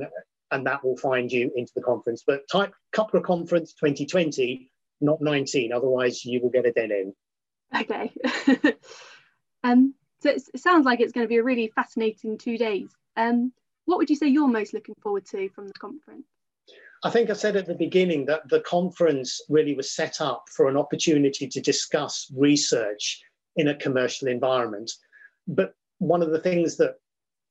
and 0.51 0.65
that 0.65 0.85
will 0.85 0.95
find 0.95 1.29
you 1.29 1.51
into 1.53 1.73
the 1.75 1.81
conference. 1.81 2.23
But 2.25 2.47
type 2.49 2.73
CUPGRA 2.95 3.23
Conference 3.23 3.73
2020, 3.73 4.71
not 5.01 5.21
19, 5.21 5.73
otherwise 5.73 6.23
you 6.23 6.41
will 6.41 6.49
get 6.49 6.65
a 6.65 6.71
dead 6.71 6.91
end. 6.91 7.13
Okay. 7.77 8.13
um, 9.65 9.93
so 10.21 10.29
it 10.29 10.61
sounds 10.61 10.85
like 10.85 11.01
it's 11.01 11.11
going 11.11 11.25
to 11.25 11.29
be 11.29 11.37
a 11.37 11.43
really 11.43 11.73
fascinating 11.75 12.37
two 12.37 12.57
days. 12.57 12.89
Um, 13.17 13.51
what 13.83 13.97
would 13.97 14.09
you 14.09 14.15
say 14.15 14.27
you're 14.27 14.47
most 14.47 14.73
looking 14.73 14.95
forward 15.01 15.25
to 15.31 15.49
from 15.49 15.67
the 15.67 15.73
conference? 15.73 16.25
I 17.03 17.09
think 17.09 17.29
I 17.29 17.33
said 17.33 17.55
at 17.55 17.65
the 17.65 17.75
beginning 17.75 18.25
that 18.25 18.49
the 18.49 18.59
conference 18.61 19.41
really 19.47 19.73
was 19.73 19.95
set 19.95 20.19
up 20.19 20.45
for 20.53 20.67
an 20.67 20.75
opportunity 20.75 21.47
to 21.47 21.61
discuss 21.61 22.31
research 22.35 23.21
in 23.55 23.69
a 23.69 23.75
commercial 23.75 24.27
environment. 24.27 24.91
But 25.47 25.73
one 25.99 26.21
of 26.21 26.31
the 26.31 26.39
things 26.39 26.75
that 26.77 26.95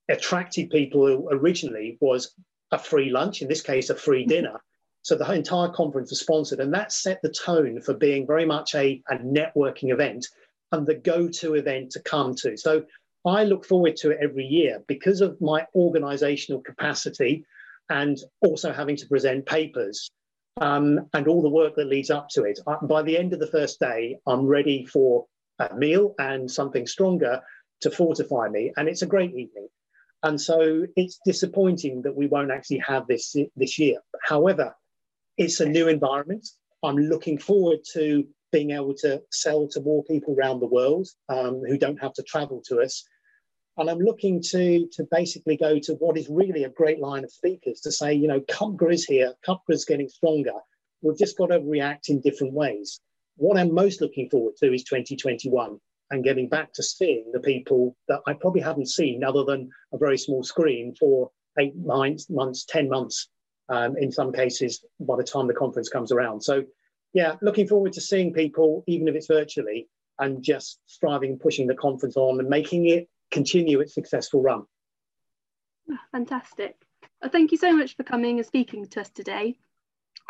attracted 0.08 0.70
people 0.70 1.28
originally 1.30 1.96
was 2.00 2.34
a 2.72 2.78
free 2.78 3.10
lunch, 3.10 3.40
in 3.40 3.48
this 3.48 3.62
case, 3.62 3.88
a 3.88 3.94
free 3.94 4.22
mm-hmm. 4.22 4.30
dinner. 4.30 4.60
So 5.02 5.14
the 5.14 5.30
entire 5.32 5.68
conference 5.68 6.10
was 6.10 6.20
sponsored, 6.20 6.60
and 6.60 6.74
that 6.74 6.92
set 6.92 7.22
the 7.22 7.30
tone 7.30 7.80
for 7.80 7.94
being 7.94 8.26
very 8.26 8.44
much 8.44 8.74
a, 8.74 9.02
a 9.08 9.16
networking 9.16 9.92
event 9.92 10.26
and 10.72 10.86
the 10.86 10.94
go 10.94 11.28
to 11.28 11.54
event 11.54 11.92
to 11.92 12.00
come 12.00 12.34
to. 12.36 12.56
So 12.58 12.84
I 13.24 13.44
look 13.44 13.64
forward 13.64 13.96
to 13.98 14.10
it 14.10 14.18
every 14.20 14.44
year 14.44 14.82
because 14.86 15.22
of 15.22 15.40
my 15.40 15.66
organizational 15.74 16.60
capacity 16.60 17.46
and 17.90 18.18
also 18.40 18.72
having 18.72 18.96
to 18.96 19.06
present 19.06 19.46
papers 19.46 20.10
um, 20.60 21.08
and 21.14 21.28
all 21.28 21.42
the 21.42 21.48
work 21.48 21.76
that 21.76 21.86
leads 21.86 22.10
up 22.10 22.28
to 22.30 22.44
it. 22.44 22.58
I, 22.66 22.76
by 22.82 23.02
the 23.02 23.16
end 23.16 23.32
of 23.32 23.40
the 23.40 23.46
first 23.46 23.80
day, 23.80 24.18
I'm 24.26 24.46
ready 24.46 24.84
for 24.84 25.26
a 25.58 25.74
meal 25.74 26.14
and 26.18 26.50
something 26.50 26.86
stronger 26.86 27.40
to 27.80 27.90
fortify 27.90 28.48
me. 28.48 28.72
And 28.76 28.88
it's 28.88 29.02
a 29.02 29.06
great 29.06 29.30
evening. 29.30 29.68
And 30.22 30.40
so 30.40 30.86
it's 30.96 31.20
disappointing 31.24 32.02
that 32.02 32.16
we 32.16 32.26
won't 32.26 32.50
actually 32.50 32.78
have 32.78 33.06
this 33.06 33.36
this 33.56 33.78
year. 33.78 33.98
However, 34.24 34.74
it's 35.36 35.60
a 35.60 35.68
new 35.68 35.86
environment. 35.88 36.48
I'm 36.82 36.96
looking 36.96 37.38
forward 37.38 37.80
to 37.92 38.26
being 38.50 38.72
able 38.72 38.94
to 38.94 39.22
sell 39.30 39.68
to 39.68 39.80
more 39.80 40.02
people 40.04 40.34
around 40.34 40.60
the 40.60 40.66
world 40.66 41.06
um, 41.28 41.62
who 41.66 41.78
don't 41.78 42.00
have 42.00 42.14
to 42.14 42.22
travel 42.22 42.62
to 42.66 42.80
us. 42.80 43.04
And 43.78 43.88
I'm 43.88 44.00
looking 44.00 44.42
to, 44.50 44.88
to 44.92 45.06
basically 45.12 45.56
go 45.56 45.78
to 45.78 45.94
what 45.94 46.18
is 46.18 46.28
really 46.28 46.64
a 46.64 46.68
great 46.68 46.98
line 46.98 47.22
of 47.22 47.30
speakers 47.30 47.80
to 47.82 47.92
say, 47.92 48.12
you 48.12 48.26
know, 48.26 48.40
CUPGRA 48.40 48.92
is 48.92 49.04
here, 49.04 49.34
CUPGRA 49.46 49.74
is 49.74 49.84
getting 49.84 50.08
stronger. 50.08 50.54
We've 51.00 51.16
just 51.16 51.38
got 51.38 51.46
to 51.46 51.60
react 51.60 52.08
in 52.08 52.20
different 52.20 52.54
ways. 52.54 53.00
What 53.36 53.56
I'm 53.56 53.72
most 53.72 54.00
looking 54.00 54.28
forward 54.30 54.56
to 54.56 54.74
is 54.74 54.82
2021 54.82 55.78
and 56.10 56.24
getting 56.24 56.48
back 56.48 56.72
to 56.72 56.82
seeing 56.82 57.30
the 57.32 57.38
people 57.38 57.96
that 58.08 58.20
I 58.26 58.32
probably 58.32 58.62
haven't 58.62 58.88
seen 58.88 59.22
other 59.22 59.44
than 59.44 59.70
a 59.92 59.98
very 59.98 60.18
small 60.18 60.42
screen 60.42 60.94
for 60.98 61.30
eight 61.60 61.76
months, 61.76 62.28
months 62.28 62.64
10 62.64 62.88
months 62.88 63.28
um, 63.68 63.96
in 63.96 64.10
some 64.10 64.32
cases 64.32 64.84
by 64.98 65.16
the 65.16 65.22
time 65.22 65.46
the 65.46 65.54
conference 65.54 65.88
comes 65.88 66.10
around. 66.10 66.42
So, 66.42 66.64
yeah, 67.12 67.36
looking 67.42 67.68
forward 67.68 67.92
to 67.92 68.00
seeing 68.00 68.32
people, 68.32 68.82
even 68.88 69.06
if 69.06 69.14
it's 69.14 69.28
virtually, 69.28 69.88
and 70.18 70.42
just 70.42 70.80
striving 70.86 71.38
pushing 71.38 71.68
the 71.68 71.76
conference 71.76 72.16
on 72.16 72.40
and 72.40 72.48
making 72.48 72.88
it 72.88 73.08
continue 73.30 73.80
its 73.80 73.94
successful 73.94 74.42
run. 74.42 74.64
Ah, 75.90 76.00
fantastic. 76.12 76.76
Well, 77.20 77.30
thank 77.30 77.52
you 77.52 77.58
so 77.58 77.72
much 77.72 77.96
for 77.96 78.04
coming 78.04 78.38
and 78.38 78.46
speaking 78.46 78.86
to 78.86 79.00
us 79.00 79.10
today. 79.10 79.58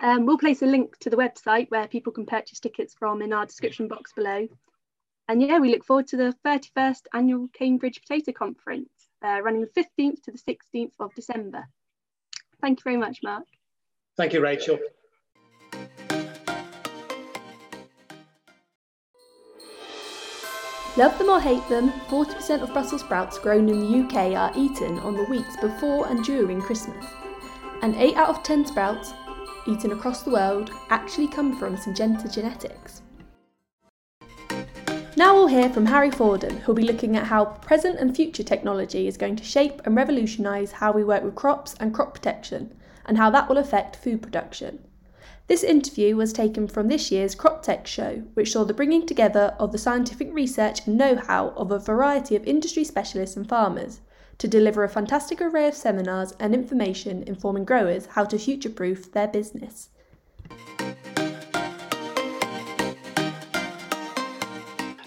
Um, 0.03 0.27
we'll 0.27 0.39
place 0.39 0.63
a 0.63 0.67
link 0.67 0.97
to 1.01 1.11
the 1.11 1.17
website 1.17 1.71
where 1.71 1.89
people 1.89 2.13
can 2.13 2.27
purchase 2.27 2.61
tickets 2.61 2.95
from 2.95 3.21
in 3.21 3.33
our 3.33 3.47
description 3.47 3.89
box 3.89 4.13
below. 4.13 4.47
And 5.29 5.43
yeah, 5.43 5.59
we 5.59 5.71
look 5.71 5.85
forward 5.85 6.07
to 6.09 6.17
the 6.17 6.35
31st 6.47 7.03
annual 7.13 7.49
Cambridge 7.53 8.01
Potato 8.01 8.33
Conference, 8.33 8.91
uh, 9.23 9.41
running 9.43 9.61
the 9.61 9.83
15th 10.01 10.23
to 10.23 10.33
the 10.33 10.39
16th 10.39 10.93
of 11.01 11.15
December. 11.15 11.67
Thank 12.63 12.81
you 12.81 12.85
very 12.85 12.97
much, 12.97 13.19
Mark. 13.23 13.45
Thank 14.17 14.33
you, 14.33 14.41
Rachel. 14.41 14.79
Love 20.99 21.17
them 21.17 21.29
or 21.29 21.41
hate 21.41 21.67
them, 21.69 21.93
40% 22.09 22.61
of 22.61 22.73
Brussels 22.73 23.03
sprouts 23.03 23.39
grown 23.39 23.69
in 23.69 23.79
the 23.79 24.01
UK 24.01 24.37
are 24.37 24.51
eaten 24.57 24.99
on 24.99 25.15
the 25.15 25.23
weeks 25.27 25.57
before 25.59 26.09
and 26.09 26.25
during 26.25 26.61
Christmas. 26.61 27.07
And 27.83 27.95
8 27.95 28.17
out 28.17 28.29
of 28.31 28.43
10 28.43 28.67
sprouts 28.67 29.15
eaten 29.69 29.93
across 29.93 30.25
the 30.25 30.33
world 30.33 30.73
actually 30.91 31.29
come 31.29 31.57
from 31.57 31.77
Syngenta 31.77 32.35
genetics. 32.35 33.03
Now 35.17 35.35
we'll 35.35 35.47
hear 35.47 35.71
from 35.71 35.87
Harry 35.87 36.11
Forden, 36.11 36.57
who'll 36.57 36.75
be 36.75 36.83
looking 36.83 37.17
at 37.17 37.29
how 37.29 37.45
present 37.45 38.01
and 38.01 38.17
future 38.17 38.43
technology 38.43 39.07
is 39.07 39.17
going 39.17 39.37
to 39.37 39.45
shape 39.45 39.81
and 39.85 39.95
revolutionise 39.95 40.73
how 40.73 40.91
we 40.91 41.05
work 41.05 41.23
with 41.23 41.37
crops 41.37 41.77
and 41.79 41.95
crop 41.95 42.15
protection, 42.15 42.75
and 43.07 43.17
how 43.17 43.31
that 43.31 43.49
will 43.49 43.59
affect 43.59 43.95
food 43.95 44.21
production. 44.21 44.81
This 45.49 45.65
interview 45.65 46.15
was 46.15 46.35
taken 46.35 46.69
from 46.69 46.89
this 46.89 47.11
year's 47.11 47.35
CropTec 47.35 47.87
show, 47.87 48.17
which 48.35 48.53
saw 48.53 48.65
the 48.65 48.75
bringing 48.75 49.07
together 49.07 49.57
of 49.59 49.73
the 49.73 49.79
scientific 49.79 50.29
research 50.35 50.87
and 50.87 50.99
know 50.99 51.17
how 51.17 51.55
of 51.57 51.71
a 51.71 51.79
variety 51.79 52.37
of 52.37 52.47
industry 52.47 52.85
specialists 52.85 53.35
and 53.35 53.49
farmers 53.49 54.01
to 54.37 54.47
deliver 54.47 54.85
a 54.85 54.91
fantastic 54.91 55.41
array 55.41 55.67
of 55.67 55.75
seminars 55.75 56.35
and 56.39 56.53
information 56.53 57.23
informing 57.23 57.65
growers 57.65 58.05
how 58.05 58.27
to 58.27 58.39
future 58.39 58.69
proof 58.69 59.11
their 59.13 59.27
business. 59.27 59.89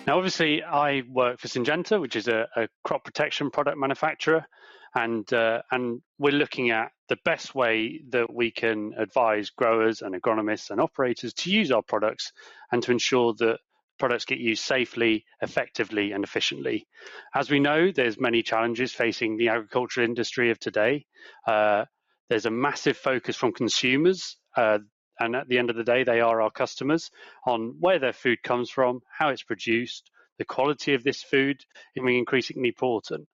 Now, 0.08 0.18
obviously, 0.18 0.64
I 0.64 1.04
work 1.08 1.40
for 1.40 1.50
Syngenta, 1.50 2.02
which 2.02 2.16
is 2.16 2.28
a, 2.28 2.48
a 2.56 2.68
crop 2.84 3.04
protection 3.04 3.52
product 3.52 3.78
manufacturer, 3.78 4.48
and 4.94 5.32
uh, 5.34 5.62
and 5.72 6.02
we're 6.18 6.32
looking 6.32 6.72
at 6.72 6.92
the 7.10 7.18
best 7.24 7.56
way 7.56 8.02
that 8.10 8.34
we 8.34 8.52
can 8.52 8.94
advise 8.98 9.50
growers 9.50 10.02
and 10.02 10.16
agronomists 10.16 10.70
and 10.70 10.82
operators 10.82 11.34
to 11.34 11.52
use 11.52 11.72
our 11.72 11.82
products 11.82 12.32
and 12.72 12.84
to 12.84 12.92
ensure 12.92 13.34
that 13.40 13.60
products 14.00 14.26
get 14.26 14.40
used 14.40 14.64
safely, 14.64 15.26
effectively, 15.42 16.12
and 16.12 16.24
efficiently. 16.24 16.88
As 17.36 17.50
we 17.50 17.60
know, 17.60 17.92
there's 17.92 18.20
many 18.20 18.42
challenges 18.42 18.92
facing 18.92 19.38
the 19.38 19.50
agricultural 19.50 20.08
industry 20.08 20.50
of 20.52 20.60
today. 20.60 21.06
Uh, 21.46 21.86
there's 22.30 22.46
a 22.46 22.52
massive 22.52 22.98
focus 22.98 23.36
from 23.36 23.52
consumers 23.52 24.38
uh, 24.58 24.80
and 25.22 25.36
at 25.36 25.48
the 25.48 25.60
end 25.60 25.70
of 25.70 25.76
the 25.76 25.84
day, 25.84 26.04
they 26.04 26.20
are 26.20 26.42
our 26.42 26.50
customers 26.50 27.12
on 27.46 27.76
where 27.80 28.00
their 28.00 28.14
food 28.14 28.42
comes 28.42 28.72
from, 28.72 29.02
how 29.20 29.30
it's 29.30 29.44
produced, 29.44 30.10
the 30.40 30.46
quality 30.46 30.96
of 30.96 31.04
this 31.04 31.22
food 31.22 31.64
becoming 31.94 32.18
increasingly 32.18 32.70
important. 32.70 33.28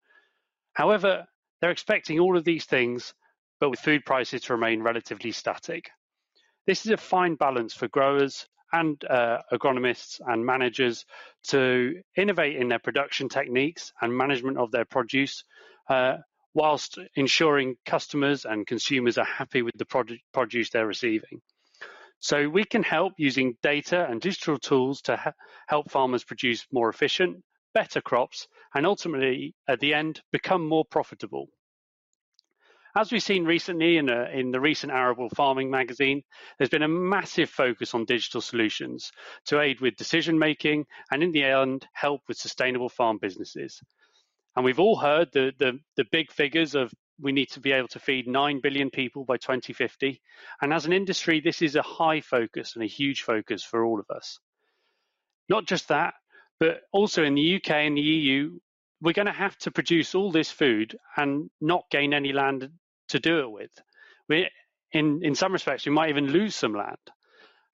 However, 0.74 1.28
they're 1.62 1.72
expecting 1.72 2.20
all 2.20 2.38
of 2.38 2.44
these 2.44 2.66
things, 2.66 3.14
but 3.60 3.70
with 3.70 3.80
food 3.80 4.06
prices 4.06 4.42
to 4.42 4.54
remain 4.54 4.82
relatively 4.82 5.32
static. 5.32 5.90
This 6.68 6.86
is 6.86 6.92
a 6.92 6.98
fine 6.98 7.36
balance 7.36 7.74
for 7.74 7.88
growers 7.88 8.48
and 8.74 9.04
uh, 9.06 9.40
agronomists 9.52 10.20
and 10.26 10.46
managers 10.46 11.06
to 11.48 12.02
innovate 12.18 12.58
in 12.58 12.68
their 12.68 12.80
production 12.80 13.30
techniques 13.30 13.94
and 14.02 14.16
management 14.16 14.58
of 14.58 14.72
their 14.72 14.86
produce, 14.86 15.44
uh, 15.90 16.18
whilst 16.54 16.98
ensuring 17.16 17.76
customers 17.86 18.46
and 18.46 18.68
consumers 18.68 19.18
are 19.18 19.26
happy 19.26 19.62
with 19.62 19.76
the 19.78 20.18
produce 20.34 20.70
they're 20.70 20.88
receiving. 20.88 21.42
So 22.20 22.50
we 22.50 22.64
can 22.64 22.82
help 22.82 23.14
using 23.18 23.56
data 23.62 24.08
and 24.10 24.20
digital 24.20 24.58
tools 24.58 25.02
to 25.02 25.16
ha- 25.16 25.34
help 25.68 25.92
farmers 25.92 26.24
produce 26.24 26.66
more 26.72 26.90
efficient, 26.90 27.44
better 27.76 28.02
crops, 28.02 28.48
and 28.74 28.88
ultimately, 28.88 29.54
at 29.68 29.80
the 29.80 29.94
end, 29.94 30.22
become 30.32 30.68
more 30.68 30.86
profitable. 30.86 31.50
As 32.98 33.12
we've 33.12 33.22
seen 33.22 33.44
recently 33.44 33.98
in, 33.98 34.10
a, 34.10 34.30
in 34.30 34.52
the 34.52 34.60
recent 34.62 34.92
Arable 34.92 35.30
Farming 35.36 35.70
magazine, 35.70 36.24
there's 36.58 36.70
been 36.70 36.82
a 36.82 36.88
massive 36.88 37.50
focus 37.50 37.94
on 37.94 38.06
digital 38.06 38.40
solutions 38.40 39.12
to 39.48 39.60
aid 39.60 39.82
with 39.82 39.98
decision 39.98 40.40
making 40.40 40.86
and, 41.12 41.22
in 41.22 41.34
the 41.34 41.44
end, 41.44 41.86
help 41.94 42.22
with 42.30 42.38
sustainable 42.38 42.88
farm 42.88 43.20
businesses. 43.22 43.82
And 44.56 44.64
we've 44.64 44.80
all 44.80 44.96
heard 44.96 45.28
the, 45.34 45.52
the, 45.60 45.78
the 45.98 46.06
big 46.10 46.32
figures 46.32 46.74
of 46.74 46.94
we 47.20 47.34
need 47.34 47.50
to 47.52 47.60
be 47.60 47.74
able 47.74 47.90
to 47.90 48.00
feed 48.00 48.28
9 48.28 48.62
billion 48.62 48.90
people 48.90 49.26
by 49.26 49.38
2050. 49.38 50.22
And 50.62 50.74
as 50.74 50.86
an 50.86 50.94
industry, 50.94 51.42
this 51.42 51.62
is 51.62 51.76
a 51.76 51.82
high 51.82 52.22
focus 52.22 52.76
and 52.76 52.84
a 52.84 52.88
huge 52.88 53.24
focus 53.24 53.64
for 53.64 53.86
all 53.86 54.00
of 54.00 54.10
us. 54.10 54.40
Not 55.50 55.66
just 55.66 55.90
that, 55.90 56.14
but 56.60 56.82
also 56.92 57.24
in 57.24 57.36
the 57.36 57.56
UK 57.56 57.72
and 57.72 57.98
the 57.98 58.02
EU, 58.02 58.60
we're 59.02 59.14
going 59.14 59.26
to 59.26 59.32
have 59.32 59.58
to 59.60 59.72
produce 59.72 60.16
all 60.16 60.32
this 60.32 60.52
food 60.52 60.98
and 61.18 61.50
not 61.62 61.90
gain 61.92 62.14
any 62.14 62.34
land 62.34 62.70
to 63.10 63.20
do 63.20 63.40
it 63.40 63.52
with. 63.52 63.72
We, 64.30 64.50
in, 64.92 65.22
in 65.24 65.36
some 65.36 65.54
respects, 65.54 65.86
we 65.86 65.92
might 65.92 66.10
even 66.10 66.32
lose 66.32 66.56
some 66.56 66.74
land. 66.74 66.98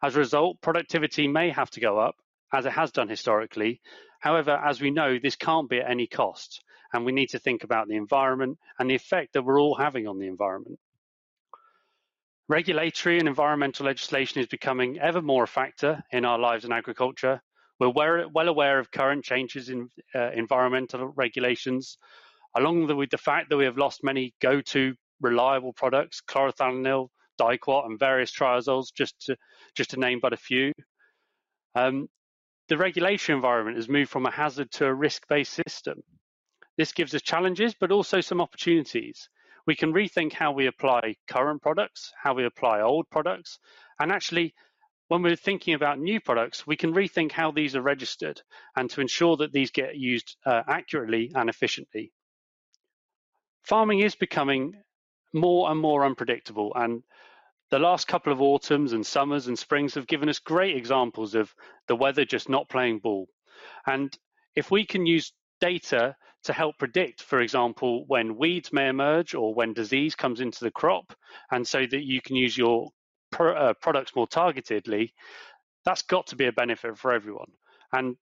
As 0.03 0.15
a 0.15 0.19
result, 0.19 0.61
productivity 0.61 1.27
may 1.27 1.51
have 1.51 1.69
to 1.71 1.79
go 1.79 1.99
up, 1.99 2.15
as 2.51 2.65
it 2.65 2.73
has 2.73 2.91
done 2.91 3.07
historically. 3.07 3.81
However, 4.19 4.51
as 4.51 4.81
we 4.81 4.91
know, 4.91 5.19
this 5.19 5.35
can't 5.35 5.69
be 5.69 5.79
at 5.79 5.89
any 5.89 6.07
cost 6.07 6.63
and 6.93 7.05
we 7.05 7.11
need 7.11 7.29
to 7.29 7.39
think 7.39 7.63
about 7.63 7.87
the 7.87 7.95
environment 7.95 8.57
and 8.77 8.89
the 8.89 8.95
effect 8.95 9.33
that 9.33 9.43
we're 9.43 9.59
all 9.61 9.75
having 9.75 10.07
on 10.07 10.19
the 10.19 10.27
environment. 10.27 10.79
Regulatory 12.49 13.17
and 13.17 13.27
environmental 13.27 13.85
legislation 13.85 14.41
is 14.41 14.47
becoming 14.47 14.99
ever 14.99 15.21
more 15.21 15.45
a 15.45 15.47
factor 15.47 16.03
in 16.11 16.25
our 16.25 16.37
lives 16.37 16.65
in 16.65 16.71
agriculture. 16.73 17.41
We're 17.81 18.27
well 18.27 18.47
aware 18.47 18.77
of 18.77 18.91
current 18.91 19.25
changes 19.25 19.69
in 19.69 19.89
uh, 20.13 20.29
environmental 20.33 21.07
regulations, 21.15 21.97
along 22.55 22.95
with 22.95 23.09
the 23.09 23.17
fact 23.17 23.49
that 23.49 23.57
we 23.57 23.65
have 23.65 23.77
lost 23.77 24.03
many 24.03 24.35
go-to 24.39 24.93
reliable 25.19 25.73
products, 25.73 26.21
chlorothalonil, 26.29 27.07
diquat, 27.39 27.87
and 27.87 27.97
various 27.97 28.31
triazoles, 28.31 28.93
just 28.95 29.19
to, 29.21 29.35
just 29.75 29.89
to 29.91 29.99
name 29.99 30.19
but 30.21 30.31
a 30.31 30.37
few. 30.37 30.71
Um, 31.73 32.07
the 32.69 32.77
regulation 32.77 33.33
environment 33.33 33.77
has 33.77 33.89
moved 33.89 34.11
from 34.11 34.27
a 34.27 34.31
hazard 34.31 34.69
to 34.73 34.85
a 34.85 34.93
risk-based 34.93 35.51
system. 35.51 36.03
This 36.77 36.93
gives 36.93 37.15
us 37.15 37.23
challenges, 37.23 37.73
but 37.79 37.91
also 37.91 38.21
some 38.21 38.41
opportunities. 38.41 39.27
We 39.65 39.75
can 39.75 39.91
rethink 39.91 40.33
how 40.33 40.51
we 40.51 40.67
apply 40.67 41.15
current 41.27 41.61
products, 41.63 42.11
how 42.21 42.35
we 42.35 42.45
apply 42.45 42.81
old 42.81 43.09
products, 43.09 43.57
and 43.99 44.11
actually, 44.11 44.53
when 45.11 45.23
we're 45.23 45.35
thinking 45.35 45.73
about 45.73 45.99
new 45.99 46.21
products, 46.21 46.65
we 46.65 46.77
can 46.77 46.93
rethink 46.93 47.33
how 47.33 47.51
these 47.51 47.75
are 47.75 47.81
registered 47.81 48.41
and 48.77 48.89
to 48.89 49.01
ensure 49.01 49.35
that 49.35 49.51
these 49.51 49.69
get 49.69 49.97
used 49.97 50.37
uh, 50.45 50.61
accurately 50.69 51.29
and 51.35 51.49
efficiently. 51.49 52.13
Farming 53.63 53.99
is 53.99 54.15
becoming 54.15 54.73
more 55.33 55.69
and 55.69 55.77
more 55.77 56.05
unpredictable, 56.05 56.71
and 56.75 57.03
the 57.71 57.77
last 57.77 58.07
couple 58.07 58.31
of 58.31 58.41
autumns 58.41 58.93
and 58.93 59.05
summers 59.05 59.47
and 59.47 59.59
springs 59.59 59.95
have 59.95 60.07
given 60.07 60.29
us 60.29 60.39
great 60.39 60.77
examples 60.77 61.35
of 61.35 61.53
the 61.89 61.95
weather 61.97 62.23
just 62.23 62.47
not 62.47 62.69
playing 62.69 62.99
ball. 62.99 63.27
And 63.85 64.17
if 64.55 64.71
we 64.71 64.85
can 64.85 65.05
use 65.05 65.33
data 65.59 66.15
to 66.43 66.53
help 66.53 66.77
predict, 66.77 67.21
for 67.21 67.41
example, 67.41 68.05
when 68.07 68.37
weeds 68.37 68.71
may 68.71 68.87
emerge 68.87 69.35
or 69.35 69.53
when 69.53 69.73
disease 69.73 70.15
comes 70.15 70.39
into 70.39 70.63
the 70.63 70.71
crop, 70.71 71.13
and 71.51 71.67
so 71.67 71.85
that 71.85 72.05
you 72.05 72.21
can 72.21 72.37
use 72.37 72.57
your 72.57 72.91
pro, 73.31 73.53
uh, 73.53 73.73
products 73.73 74.15
more 74.15 74.27
targetedly, 74.27 75.11
that's 75.85 76.03
got 76.03 76.27
to 76.27 76.35
be 76.35 76.45
a 76.45 76.51
benefit 76.51 76.97
for 76.97 77.11
everyone. 77.11 77.51
And 77.91 78.15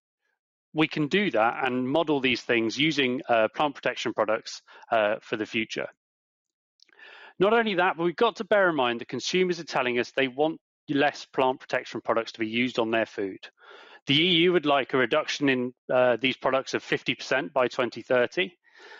we 0.73 0.87
can 0.87 1.07
do 1.07 1.31
that 1.31 1.65
and 1.65 1.89
model 1.89 2.19
these 2.19 2.41
things 2.41 2.77
using 2.77 3.21
uh, 3.27 3.47
plant 3.55 3.75
protection 3.75 4.13
products 4.13 4.61
uh, 4.91 5.15
for 5.21 5.35
the 5.35 5.45
future. 5.45 5.87
Not 7.39 7.53
only 7.53 7.75
that, 7.75 7.97
but 7.97 8.03
we've 8.03 8.15
got 8.15 8.37
to 8.37 8.43
bear 8.43 8.69
in 8.69 8.75
mind 8.75 8.99
that 8.99 9.07
consumers 9.07 9.59
are 9.59 9.65
telling 9.65 9.97
us 9.97 10.11
they 10.11 10.27
want 10.27 10.59
less 10.89 11.25
plant 11.25 11.59
protection 11.59 12.01
products 12.01 12.33
to 12.33 12.39
be 12.39 12.47
used 12.47 12.79
on 12.79 12.91
their 12.91 13.05
food. 13.05 13.39
The 14.07 14.15
EU 14.15 14.53
would 14.53 14.65
like 14.65 14.93
a 14.93 14.97
reduction 14.97 15.49
in 15.49 15.73
uh, 15.91 16.17
these 16.19 16.37
products 16.37 16.73
of 16.73 16.83
50% 16.83 17.53
by 17.53 17.67
2030. 17.67 18.51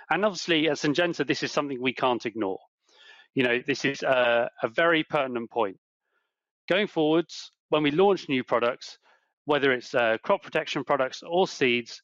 And 0.09 0.25
obviously, 0.25 0.69
at 0.69 0.77
Syngenta, 0.77 1.25
this 1.25 1.43
is 1.43 1.51
something 1.51 1.81
we 1.81 1.93
can't 1.93 2.25
ignore. 2.25 2.59
You 3.33 3.43
know, 3.43 3.59
this 3.65 3.85
is 3.85 4.03
a, 4.03 4.49
a 4.61 4.67
very 4.67 5.03
pertinent 5.03 5.49
point. 5.49 5.77
Going 6.69 6.85
forwards, 6.85 7.51
when 7.69 7.81
we 7.81 7.89
launch 7.89 8.29
new 8.29 8.43
products, 8.43 8.99
whether 9.45 9.71
it's 9.71 9.95
uh, 9.95 10.17
crop 10.21 10.43
protection 10.43 10.83
products 10.83 11.23
or 11.27 11.47
seeds, 11.47 12.03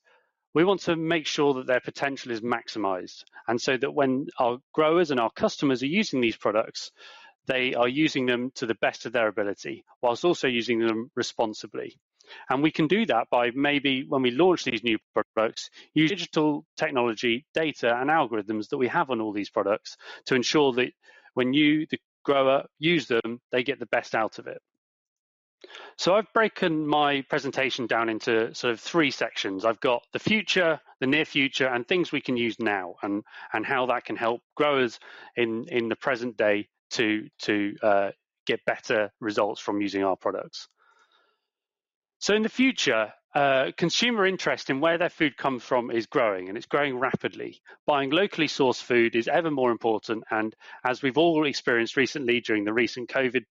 we 0.56 0.64
want 0.64 0.82
to 0.82 0.96
make 0.96 1.28
sure 1.28 1.54
that 1.54 1.68
their 1.68 1.80
potential 1.80 2.32
is 2.32 2.42
maximized. 2.42 3.26
And 3.48 3.62
so 3.62 3.78
that 3.78 3.94
when 3.94 4.26
our 4.40 4.58
growers 4.74 5.12
and 5.12 5.20
our 5.20 5.30
customers 5.30 5.84
are 5.84 5.88
using 5.88 6.20
these 6.20 6.36
products, 6.36 6.92
they 7.46 7.76
are 7.76 7.88
using 7.88 8.26
them 8.26 8.50
to 8.56 8.66
the 8.66 8.74
best 8.82 9.06
of 9.06 9.14
their 9.14 9.28
ability, 9.28 9.86
whilst 10.02 10.26
also 10.26 10.48
using 10.48 10.80
them 10.80 11.12
responsibly. 11.14 12.00
And 12.50 12.64
we 12.64 12.72
can 12.72 12.88
do 12.88 13.06
that 13.06 13.30
by 13.30 13.52
maybe 13.54 14.04
when 14.08 14.24
we 14.24 14.32
launch 14.32 14.64
these 14.64 14.84
new 14.84 14.98
products, 15.14 15.70
use 15.94 16.10
digital 16.10 16.66
technology, 16.76 17.46
data, 17.54 17.96
and 17.96 18.10
algorithms 18.10 18.70
that 18.70 18.80
we 18.80 18.88
have 18.88 19.12
on 19.12 19.22
all 19.22 19.32
these 19.32 19.52
products 19.52 19.96
to 20.26 20.34
ensure 20.34 20.74
that 20.74 20.92
when 21.36 21.54
you, 21.54 21.86
the 21.92 22.00
grower, 22.26 22.66
use 22.80 23.08
them, 23.08 23.40
they 23.52 23.64
get 23.64 23.80
the 23.80 23.86
best 23.86 24.14
out 24.16 24.40
of 24.40 24.48
it. 24.48 24.62
So 25.98 26.14
I've 26.16 26.32
broken 26.34 26.86
my 26.86 27.22
presentation 27.30 27.88
down 27.88 28.10
into 28.10 28.54
sort 28.54 28.74
of 28.74 28.80
three 28.80 29.12
sections. 29.12 29.66
I've 29.66 29.80
got 29.80 30.04
the 30.12 30.20
future, 30.20 30.80
the 31.00 31.08
near 31.08 31.26
future, 31.26 31.68
and 31.68 31.88
things 31.88 32.12
we 32.12 32.22
can 32.22 32.38
use 32.38 32.60
now, 32.60 32.96
and 33.02 33.24
and 33.54 33.66
how 33.66 33.86
that 33.88 34.06
can 34.06 34.16
help 34.16 34.42
growers 34.56 35.00
in 35.36 35.66
in 35.70 35.90
the 35.90 35.96
present 35.96 36.38
day 36.38 36.68
to 36.92 37.28
to 37.40 37.76
uh, 37.82 38.12
get 38.46 38.66
better 38.66 39.12
results 39.20 39.62
from 39.62 39.82
using 39.82 40.04
our 40.04 40.16
products. 40.16 40.68
So 42.20 42.36
in 42.36 42.44
the 42.44 42.50
future, 42.50 43.14
uh, 43.36 43.72
consumer 43.76 44.26
interest 44.26 44.70
in 44.70 44.80
where 44.80 44.98
their 44.98 45.10
food 45.10 45.36
comes 45.36 45.62
from 45.62 45.92
is 45.92 46.06
growing 46.06 46.48
and 46.48 46.58
it's 46.58 46.68
growing 46.68 46.98
rapidly. 46.98 47.62
Buying 47.86 48.10
locally 48.10 48.48
sourced 48.48 48.82
food 48.82 49.14
is 49.14 49.28
ever 49.28 49.52
more 49.52 49.72
important. 49.72 50.24
And 50.32 50.56
as 50.86 51.02
we've 51.02 51.18
all 51.18 51.46
experienced 51.46 51.98
recently 51.98 52.40
during 52.40 52.64
the 52.64 52.72
recent 52.72 53.10
COVID 53.10 53.44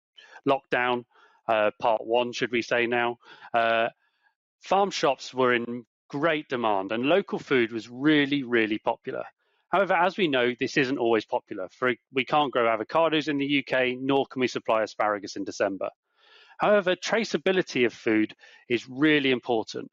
lockdown, 0.49 1.05
uh, 1.49 1.71
part 1.79 2.07
one, 2.07 2.33
should 2.33 2.51
we 2.51 2.63
say 2.63 2.87
now, 2.87 3.19
uh, 3.53 3.91
farm 4.63 4.91
shops 4.91 5.35
were 5.35 5.53
in 5.53 5.85
great 6.09 6.49
demand 6.49 6.91
and 6.91 7.05
local 7.05 7.39
food 7.39 7.71
was 7.71 7.91
really, 7.91 8.43
really 8.43 8.79
popular. 8.79 9.25
However, 9.69 9.93
as 9.93 10.17
we 10.17 10.29
know, 10.29 10.55
this 10.59 10.79
isn't 10.79 10.99
always 10.99 11.27
popular. 11.27 11.69
For, 11.69 11.93
we 12.11 12.25
can't 12.25 12.53
grow 12.53 12.65
avocados 12.75 13.29
in 13.29 13.37
the 13.37 13.59
UK, 13.59 13.99
nor 14.01 14.25
can 14.25 14.41
we 14.41 14.49
supply 14.49 14.83
asparagus 14.83 15.37
in 15.37 15.45
December. 15.45 15.91
However, 16.59 16.97
traceability 16.97 17.87
of 17.87 17.93
food 17.93 18.35
is 18.69 18.89
really 18.89 19.31
important. 19.31 19.91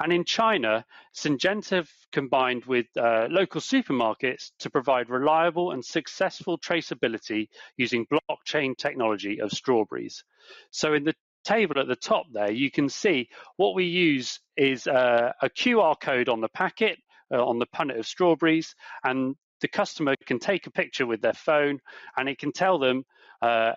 And 0.00 0.12
in 0.12 0.24
China, 0.24 0.84
Syngenta 1.14 1.88
combined 2.12 2.64
with 2.64 2.86
uh, 2.96 3.28
local 3.30 3.60
supermarkets 3.60 4.50
to 4.58 4.70
provide 4.70 5.08
reliable 5.08 5.70
and 5.70 5.84
successful 5.84 6.58
traceability 6.58 7.48
using 7.76 8.06
blockchain 8.06 8.76
technology 8.76 9.40
of 9.40 9.52
strawberries. 9.52 10.24
So 10.70 10.94
in 10.94 11.04
the 11.04 11.14
table 11.44 11.78
at 11.78 11.86
the 11.86 11.96
top 11.96 12.26
there, 12.32 12.50
you 12.50 12.70
can 12.70 12.88
see 12.88 13.28
what 13.56 13.74
we 13.74 13.84
use 13.84 14.40
is 14.56 14.86
uh, 14.86 15.32
a 15.40 15.48
QR 15.48 15.98
code 16.00 16.28
on 16.28 16.40
the 16.40 16.48
packet, 16.48 16.98
uh, 17.32 17.44
on 17.44 17.58
the 17.58 17.66
punnet 17.66 17.98
of 17.98 18.06
strawberries, 18.06 18.74
and 19.04 19.36
the 19.60 19.68
customer 19.68 20.14
can 20.26 20.38
take 20.38 20.66
a 20.66 20.70
picture 20.70 21.06
with 21.06 21.22
their 21.22 21.32
phone 21.32 21.78
and 22.16 22.28
it 22.28 22.38
can 22.38 22.52
tell 22.52 22.78
them 22.78 23.04
uh, 23.40 23.72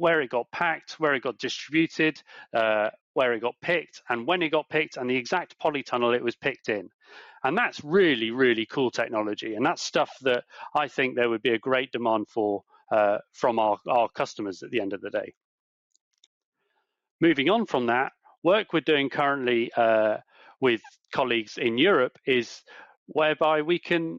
where 0.00 0.22
it 0.22 0.30
got 0.30 0.50
packed, 0.50 0.98
where 0.98 1.14
it 1.14 1.22
got 1.22 1.36
distributed, 1.36 2.22
uh, 2.54 2.88
where 3.12 3.34
it 3.34 3.40
got 3.40 3.54
picked, 3.60 4.00
and 4.08 4.26
when 4.26 4.40
it 4.40 4.48
got 4.48 4.66
picked, 4.70 4.96
and 4.96 5.10
the 5.10 5.14
exact 5.14 5.54
polytunnel 5.62 6.16
it 6.16 6.24
was 6.24 6.34
picked 6.34 6.70
in. 6.70 6.88
And 7.44 7.56
that's 7.56 7.84
really, 7.84 8.30
really 8.30 8.64
cool 8.64 8.90
technology. 8.90 9.56
And 9.56 9.66
that's 9.66 9.82
stuff 9.82 10.10
that 10.22 10.44
I 10.74 10.88
think 10.88 11.16
there 11.16 11.28
would 11.28 11.42
be 11.42 11.52
a 11.52 11.58
great 11.58 11.92
demand 11.92 12.28
for 12.28 12.62
uh, 12.90 13.18
from 13.34 13.58
our, 13.58 13.76
our 13.86 14.08
customers 14.08 14.62
at 14.62 14.70
the 14.70 14.80
end 14.80 14.94
of 14.94 15.02
the 15.02 15.10
day. 15.10 15.34
Moving 17.20 17.50
on 17.50 17.66
from 17.66 17.86
that, 17.88 18.12
work 18.42 18.72
we're 18.72 18.80
doing 18.80 19.10
currently 19.10 19.70
uh, 19.76 20.16
with 20.62 20.80
colleagues 21.12 21.58
in 21.58 21.76
Europe 21.76 22.18
is 22.24 22.62
whereby 23.06 23.60
we 23.60 23.78
can 23.78 24.18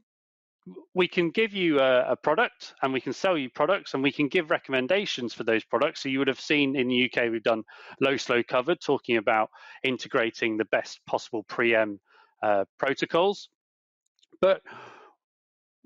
we 0.93 1.07
can 1.07 1.31
give 1.31 1.53
you 1.53 1.79
a, 1.79 2.11
a, 2.11 2.15
product 2.15 2.75
and 2.81 2.93
we 2.93 3.01
can 3.01 3.13
sell 3.13 3.37
you 3.37 3.49
products 3.49 3.93
and 3.93 4.03
we 4.03 4.11
can 4.11 4.27
give 4.27 4.51
recommendations 4.51 5.33
for 5.33 5.43
those 5.43 5.63
products. 5.63 6.03
So 6.03 6.09
you 6.09 6.19
would 6.19 6.27
have 6.27 6.39
seen 6.39 6.75
in 6.75 6.87
the 6.87 7.05
UK, 7.05 7.31
we've 7.31 7.43
done 7.43 7.63
low, 7.99 8.17
slow 8.17 8.43
covered, 8.43 8.79
talking 8.79 9.17
about 9.17 9.49
integrating 9.83 10.57
the 10.57 10.65
best 10.65 10.99
possible 11.07 11.43
pre-M 11.43 11.99
uh, 12.43 12.65
protocols. 12.77 13.49
But 14.39 14.61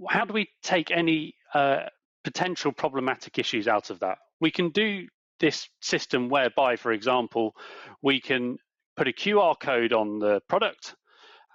how 0.09 0.25
do 0.25 0.33
we 0.33 0.49
take 0.61 0.91
any 0.91 1.35
uh, 1.53 1.83
potential 2.23 2.71
problematic 2.73 3.39
issues 3.39 3.67
out 3.67 3.89
of 3.89 3.99
that? 4.01 4.17
We 4.41 4.51
can 4.51 4.69
do 4.69 5.07
this 5.39 5.69
system 5.81 6.27
whereby, 6.27 6.75
for 6.75 6.91
example, 6.91 7.55
we 8.01 8.19
can 8.19 8.57
put 8.97 9.07
a 9.07 9.13
QR 9.13 9.55
code 9.59 9.93
on 9.93 10.19
the 10.19 10.41
product 10.49 10.95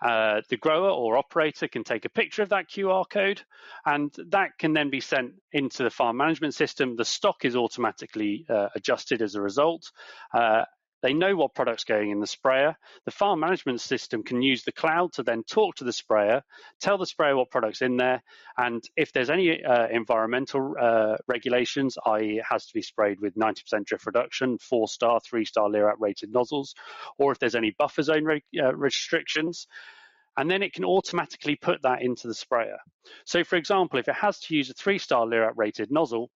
uh, 0.02 0.40
the 0.48 0.56
grower 0.56 0.90
or 0.90 1.16
operator 1.16 1.68
can 1.68 1.84
take 1.84 2.04
a 2.04 2.10
picture 2.10 2.42
of 2.42 2.48
that 2.50 2.68
QR 2.68 3.04
code, 3.08 3.42
and 3.84 4.14
that 4.30 4.58
can 4.58 4.72
then 4.72 4.90
be 4.90 5.00
sent 5.00 5.32
into 5.52 5.82
the 5.82 5.90
farm 5.90 6.16
management 6.16 6.54
system. 6.54 6.96
The 6.96 7.04
stock 7.04 7.44
is 7.44 7.56
automatically 7.56 8.46
uh, 8.48 8.68
adjusted 8.74 9.22
as 9.22 9.34
a 9.34 9.42
result. 9.42 9.90
Uh, 10.32 10.64
they 11.02 11.14
know 11.14 11.34
what 11.34 11.54
product's 11.54 11.84
going 11.84 12.10
in 12.10 12.20
the 12.20 12.26
sprayer. 12.26 12.76
The 13.04 13.10
farm 13.10 13.40
management 13.40 13.80
system 13.80 14.22
can 14.22 14.42
use 14.42 14.64
the 14.64 14.72
cloud 14.72 15.12
to 15.14 15.22
then 15.22 15.42
talk 15.44 15.76
to 15.76 15.84
the 15.84 15.92
sprayer, 15.92 16.42
tell 16.80 16.98
the 16.98 17.06
sprayer 17.06 17.36
what 17.36 17.50
product's 17.50 17.82
in 17.82 17.96
there, 17.96 18.22
and 18.56 18.82
if 18.96 19.12
there's 19.12 19.30
any 19.30 19.64
uh, 19.64 19.88
environmental 19.88 20.74
uh, 20.78 21.16
regulations, 21.26 21.96
i.e., 22.06 22.38
it 22.38 22.44
has 22.48 22.66
to 22.66 22.74
be 22.74 22.82
sprayed 22.82 23.20
with 23.20 23.34
90% 23.34 23.84
drift 23.84 24.06
reduction, 24.06 24.58
four 24.58 24.88
star, 24.88 25.20
three 25.20 25.44
star 25.44 25.68
LERAP 25.68 25.96
rated 25.98 26.32
nozzles, 26.32 26.74
or 27.18 27.32
if 27.32 27.38
there's 27.38 27.54
any 27.54 27.74
buffer 27.78 28.02
zone 28.02 28.24
re- 28.24 28.44
uh, 28.58 28.74
restrictions, 28.74 29.66
and 30.36 30.50
then 30.50 30.62
it 30.62 30.72
can 30.72 30.84
automatically 30.84 31.56
put 31.56 31.82
that 31.82 32.02
into 32.02 32.28
the 32.28 32.34
sprayer. 32.34 32.78
So, 33.24 33.42
for 33.44 33.56
example, 33.56 33.98
if 33.98 34.08
it 34.08 34.14
has 34.14 34.38
to 34.40 34.54
use 34.54 34.70
a 34.70 34.74
three 34.74 34.98
star 34.98 35.26
LERAP 35.26 35.54
rated 35.56 35.90
nozzle, 35.90 36.30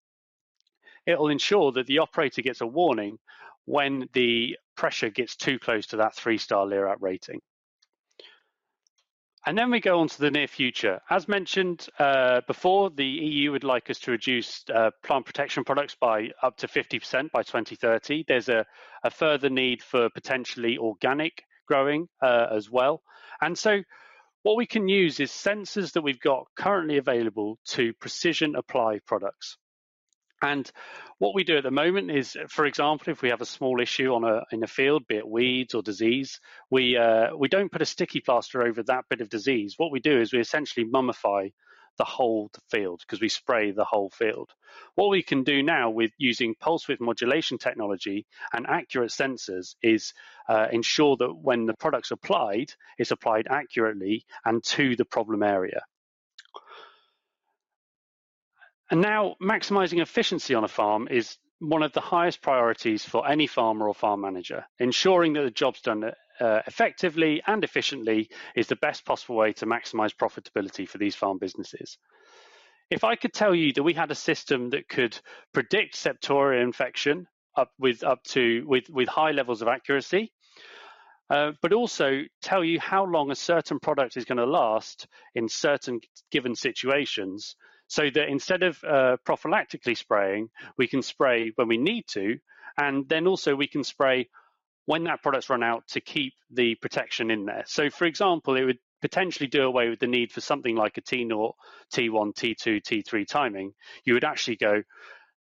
it'll 1.06 1.30
ensure 1.30 1.72
that 1.74 1.88
the 1.88 2.00
operator 2.00 2.42
gets 2.42 2.62
a 2.62 2.68
warning 2.68 3.18
when 3.66 4.08
the 4.14 4.58
pressure 4.76 5.10
gets 5.10 5.36
too 5.36 5.60
close 5.60 5.88
to 5.88 5.98
that 5.98 6.16
three 6.16 6.38
star 6.38 6.66
LERAP 6.66 6.98
rating. 7.02 7.40
And 9.44 9.58
then 9.58 9.72
we 9.72 9.80
go 9.80 10.00
on 10.00 10.08
to 10.08 10.20
the 10.20 10.30
near 10.30 10.48
future. 10.48 11.02
As 11.10 11.28
mentioned 11.28 11.88
uh, 11.98 12.42
before, 12.46 12.92
the 12.92 13.06
EU 13.06 13.52
would 13.52 13.64
like 13.64 13.90
us 13.90 13.98
to 14.02 14.12
reduce 14.12 14.64
uh, 14.74 14.92
plant 15.04 15.26
protection 15.26 15.64
products 15.64 15.96
by 16.00 16.30
up 16.44 16.58
to 16.58 16.68
50% 16.68 17.32
by 17.32 17.42
2030. 17.42 18.26
There's 18.28 18.50
a, 18.50 18.66
a, 19.04 19.10
further 19.10 19.50
need 19.50 19.82
for 19.82 20.12
potentially 20.12 20.78
organic 20.78 21.44
growing 21.68 22.08
uh, 22.22 22.48
as 22.52 22.70
well. 22.70 23.02
And 23.42 23.58
so 23.58 23.82
what 24.44 24.58
we 24.58 24.68
can 24.68 24.88
use 24.88 25.20
is 25.20 25.32
sensors 25.32 25.94
that 25.94 26.04
we've 26.04 26.20
got 26.20 26.46
currently 26.56 26.98
available 26.98 27.58
to 27.70 27.94
precision 27.94 28.56
apply 28.56 29.00
products. 29.08 29.58
And 30.42 30.70
what 31.20 31.36
we 31.36 31.44
do 31.44 31.58
at 31.58 31.64
the 31.64 31.72
moment 31.72 32.10
is, 32.10 32.36
for 32.48 32.66
example, 32.66 33.12
if 33.12 33.22
we 33.22 33.30
have 33.30 33.42
a 33.42 33.46
small 33.46 33.80
issue 33.80 34.14
on 34.14 34.24
a 34.24 34.44
in 34.52 34.64
a 34.64 34.68
field, 34.68 35.08
be 35.08 35.18
it 35.18 35.28
weeds 35.28 35.76
or 35.76 35.84
disease, 35.84 36.40
we 36.70 36.98
uh, 36.98 37.36
we 37.36 37.48
don't 37.48 37.72
put 37.72 37.84
a 37.84 37.86
sticky 37.86 38.22
plaster 38.22 38.64
over 38.64 38.82
that 38.84 39.06
bit 39.10 39.22
of 39.22 39.30
disease. 39.30 39.76
What 39.78 39.92
we 39.92 40.00
do 40.00 40.20
is 40.20 40.34
we 40.34 40.40
essentially 40.40 40.86
mummify 40.86 41.52
the 41.98 42.06
whole 42.06 42.50
field 42.72 43.02
because 43.02 43.22
we 43.22 43.30
spray 43.30 43.72
the 43.72 43.86
whole 43.86 44.10
field. 44.10 44.50
What 44.96 45.10
we 45.10 45.22
can 45.22 45.44
do 45.44 45.62
now 45.62 45.90
with 45.90 46.12
using 46.18 46.56
pulse 46.56 46.88
width 46.88 47.02
modulation 47.02 47.60
technology 47.60 48.26
and 48.54 48.66
accurate 48.66 49.12
sensors 49.12 49.76
is 49.84 50.14
uh, 50.48 50.68
ensure 50.72 51.18
that 51.18 51.34
when 51.36 51.66
the 51.66 51.76
product's 51.76 52.12
applied, 52.12 52.74
it's 52.98 53.12
applied 53.12 53.48
accurately 53.50 54.26
and 54.46 54.64
to 54.64 54.96
the 54.96 55.06
problem 55.06 55.44
area. 55.44 55.82
And 58.92 59.02
now 59.02 59.36
maximizing 59.42 60.02
efficiency 60.02 60.54
on 60.54 60.66
a 60.66 60.68
farm 60.68 61.08
is 61.10 61.38
one 61.60 61.82
of 61.82 61.94
the 61.94 62.02
highest 62.02 62.42
priorities 62.42 63.06
for 63.06 63.26
any 63.26 63.48
farmer 63.48 63.88
or 63.88 63.94
farm 63.94 64.20
manager. 64.20 64.66
Ensuring 64.80 65.32
that 65.34 65.44
the 65.44 65.52
job's 65.52 65.80
done 65.80 66.04
uh, 66.42 66.62
effectively 66.68 67.42
and 67.48 67.64
efficiently 67.64 68.30
is 68.54 68.68
the 68.68 68.76
best 68.76 69.06
possible 69.06 69.38
way 69.38 69.54
to 69.54 69.66
maximize 69.66 70.14
profitability 70.14 70.86
for 70.86 70.98
these 70.98 71.16
farm 71.16 71.38
businesses. 71.38 71.98
If 72.90 73.06
I 73.06 73.16
could 73.16 73.32
tell 73.32 73.56
you 73.56 73.72
that 73.74 73.84
we 73.84 73.94
had 73.94 74.12
a 74.12 74.16
system 74.16 74.72
that 74.72 74.90
could 74.90 75.18
predict 75.54 75.96
septoria 75.96 76.62
infection 76.62 77.28
up 77.56 77.72
with 77.80 78.04
up 78.04 78.22
to 78.24 78.66
with, 78.68 78.90
with 78.90 79.08
high 79.08 79.32
levels 79.32 79.62
of 79.62 79.70
accuracy, 79.70 80.34
uh, 81.30 81.54
but 81.62 81.72
also 81.72 82.24
tell 82.42 82.62
you 82.62 82.78
how 82.82 83.06
long 83.06 83.32
a 83.32 83.36
certain 83.36 83.80
product 83.80 84.18
is 84.18 84.26
going 84.26 84.38
to 84.38 84.46
last 84.46 85.08
in 85.34 85.48
certain 85.48 86.02
given 86.30 86.56
situations, 86.56 87.56
so 87.92 88.04
that 88.10 88.30
instead 88.30 88.64
of 88.64 88.82
uh, 88.86 89.18
prophylactically 89.28 89.98
spraying, 89.98 90.50
we 90.78 90.88
can 90.88 91.02
spray 91.02 91.52
when 91.56 91.68
we 91.68 91.78
need 91.78 92.08
to, 92.08 92.38
and 92.78 93.10
then 93.10 93.28
also 93.28 93.54
we 93.54 93.68
can 93.68 93.84
spray 93.84 94.30
when 94.86 95.04
that 95.04 95.22
product's 95.22 95.50
run 95.50 95.62
out 95.62 95.86
to 95.90 96.00
keep 96.00 96.32
the 96.52 96.76
protection 96.76 97.30
in 97.30 97.44
there. 97.44 97.66
So, 97.68 97.90
for 97.90 98.06
example, 98.06 98.56
it 98.56 98.64
would 98.64 98.80
potentially 99.02 99.48
do 99.48 99.64
away 99.64 99.90
with 99.90 100.00
the 100.00 100.08
need 100.08 100.32
for 100.32 100.40
something 100.40 100.74
like 100.74 100.98
a 101.00 101.02
T0, 101.02 101.52
T1, 101.94 102.34
T2, 102.34 102.82
T3 102.82 103.28
timing. 103.28 103.74
You 104.06 104.14
would 104.14 104.24
actually 104.24 104.56
go, 104.56 104.84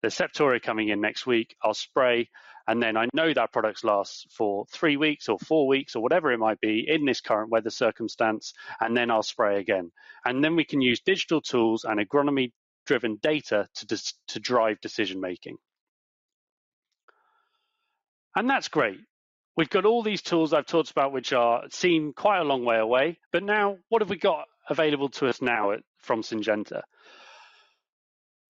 the 0.02 0.08
Septoria 0.08 0.62
coming 0.62 0.88
in 0.88 1.00
next 1.00 1.26
week, 1.26 1.56
I'll 1.62 1.74
spray, 1.74 2.28
and 2.66 2.82
then 2.82 2.96
I 2.96 3.06
know 3.14 3.32
that 3.32 3.52
product 3.52 3.82
lasts 3.82 4.26
for 4.30 4.66
three 4.70 4.96
weeks 4.96 5.28
or 5.28 5.38
four 5.38 5.66
weeks 5.66 5.96
or 5.96 6.02
whatever 6.02 6.30
it 6.32 6.38
might 6.38 6.60
be 6.60 6.84
in 6.86 7.04
this 7.04 7.20
current 7.20 7.50
weather 7.50 7.70
circumstance, 7.70 8.52
and 8.80 8.96
then 8.96 9.10
I'll 9.10 9.22
spray 9.22 9.58
again. 9.58 9.90
And 10.24 10.44
then 10.44 10.54
we 10.54 10.64
can 10.64 10.80
use 10.80 11.00
digital 11.00 11.40
tools 11.40 11.84
and 11.84 11.98
agronomy 11.98 12.52
driven 12.86 13.18
data 13.22 13.68
to, 13.76 13.86
dis- 13.86 14.14
to 14.28 14.40
drive 14.40 14.80
decision 14.80 15.20
making. 15.20 15.56
And 18.36 18.48
that's 18.48 18.68
great. 18.68 19.00
We've 19.56 19.68
got 19.68 19.84
all 19.84 20.02
these 20.02 20.22
tools 20.22 20.52
I've 20.52 20.66
talked 20.66 20.90
about, 20.90 21.12
which 21.12 21.32
are 21.32 21.64
seem 21.70 22.12
quite 22.12 22.38
a 22.38 22.44
long 22.44 22.64
way 22.64 22.78
away. 22.78 23.18
But 23.32 23.42
now, 23.42 23.78
what 23.88 24.02
have 24.02 24.10
we 24.10 24.16
got 24.16 24.44
available 24.70 25.08
to 25.08 25.26
us 25.26 25.42
now 25.42 25.72
at, 25.72 25.80
from 25.98 26.22
Syngenta? 26.22 26.82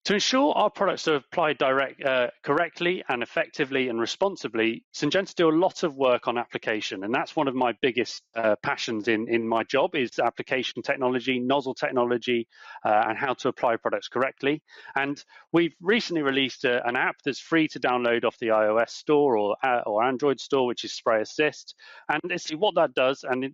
To 0.09 0.15
ensure 0.15 0.55
our 0.55 0.71
products 0.71 1.07
are 1.07 1.17
applied 1.17 1.59
direct, 1.59 2.03
uh, 2.03 2.29
correctly 2.43 3.05
and 3.11 3.23
effectively 3.23 3.91
and 3.91 4.01
responsibly, 4.01 4.83
Syngenta 4.95 5.35
do 5.35 5.51
a 5.51 5.53
lot 5.53 5.83
of 5.83 5.97
work 5.97 6.27
on 6.27 6.39
application, 6.39 7.05
and 7.05 7.15
that's 7.15 7.37
one 7.37 7.47
of 7.47 7.55
my 7.55 7.75
biggest 7.83 8.23
uh, 8.35 8.57
passions 8.63 9.09
in, 9.09 9.29
in 9.29 9.47
my 9.47 9.65
job 9.65 9.95
is 9.95 10.19
application 10.19 10.81
technology, 10.81 11.39
nozzle 11.39 11.75
technology, 11.75 12.49
uh, 12.87 13.05
and 13.07 13.19
how 13.19 13.35
to 13.35 13.49
apply 13.49 13.77
products 13.77 14.09
correctly. 14.09 14.63
And 14.97 15.23
we've 15.53 15.75
recently 15.79 16.23
released 16.23 16.65
a, 16.65 16.79
uh, 16.79 16.89
an 16.89 16.97
app 16.97 17.17
that's 17.23 17.39
free 17.39 17.69
to 17.69 17.79
download 17.79 18.25
off 18.25 18.39
the 18.39 18.47
iOS 18.47 18.89
store 18.89 19.37
or, 19.37 19.57
uh, 19.63 19.83
or 19.85 20.03
Android 20.03 20.41
store, 20.41 20.67
which 20.67 20.85
is 20.85 20.95
Spray 20.95 21.21
Assist. 21.21 21.75
And 22.09 22.41
see 22.41 22.55
what 22.55 22.77
that 22.77 22.95
does, 22.95 23.27
and 23.29 23.45
it, 23.45 23.53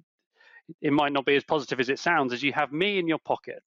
it 0.80 0.92
might 0.92 1.12
not 1.12 1.26
be 1.26 1.34
as 1.34 1.42
positive 1.42 1.80
as 1.80 1.88
it 1.88 1.98
sounds, 1.98 2.32
is 2.32 2.44
you 2.44 2.52
have 2.52 2.70
me 2.70 3.00
in 3.00 3.08
your 3.08 3.18
pocket. 3.18 3.60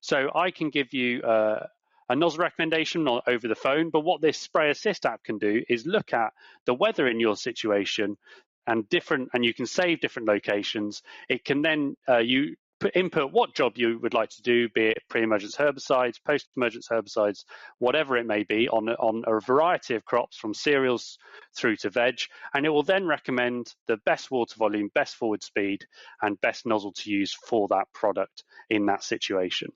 So 0.00 0.28
I 0.34 0.50
can 0.50 0.70
give 0.70 0.92
you 0.92 1.22
uh, 1.22 1.66
a 2.12 2.16
nozzle 2.16 2.40
recommendation 2.40 3.08
over 3.08 3.48
the 3.48 3.54
phone. 3.54 3.88
But 3.88 4.00
what 4.00 4.20
this 4.20 4.36
Spray 4.36 4.70
Assist 4.70 5.06
app 5.06 5.24
can 5.24 5.38
do 5.38 5.62
is 5.66 5.86
look 5.86 6.12
at 6.12 6.34
the 6.66 6.74
weather 6.74 7.08
in 7.08 7.18
your 7.18 7.36
situation 7.36 8.18
and 8.66 8.86
different, 8.90 9.30
and 9.32 9.42
you 9.42 9.54
can 9.54 9.64
save 9.64 10.00
different 10.00 10.28
locations. 10.28 11.02
It 11.30 11.42
can 11.42 11.62
then 11.62 11.96
uh, 12.06 12.18
you 12.18 12.54
input 12.94 13.32
what 13.32 13.54
job 13.54 13.72
you 13.76 13.98
would 14.00 14.12
like 14.12 14.28
to 14.28 14.42
do, 14.42 14.68
be 14.68 14.88
it 14.88 15.02
pre-emergence 15.08 15.56
herbicides, 15.56 16.16
post-emergence 16.26 16.88
herbicides, 16.88 17.44
whatever 17.78 18.18
it 18.18 18.26
may 18.26 18.42
be, 18.42 18.68
on, 18.68 18.90
on 18.90 19.24
a 19.26 19.40
variety 19.40 19.94
of 19.94 20.04
crops 20.04 20.36
from 20.36 20.52
cereals 20.52 21.16
through 21.56 21.76
to 21.76 21.88
veg, 21.88 22.16
and 22.52 22.66
it 22.66 22.70
will 22.70 22.82
then 22.82 23.06
recommend 23.06 23.72
the 23.86 23.96
best 24.04 24.30
water 24.30 24.54
volume, 24.58 24.90
best 24.94 25.14
forward 25.14 25.42
speed, 25.42 25.86
and 26.20 26.40
best 26.42 26.66
nozzle 26.66 26.92
to 26.92 27.10
use 27.10 27.32
for 27.32 27.68
that 27.68 27.86
product 27.94 28.44
in 28.68 28.84
that 28.86 29.02
situation. 29.02 29.70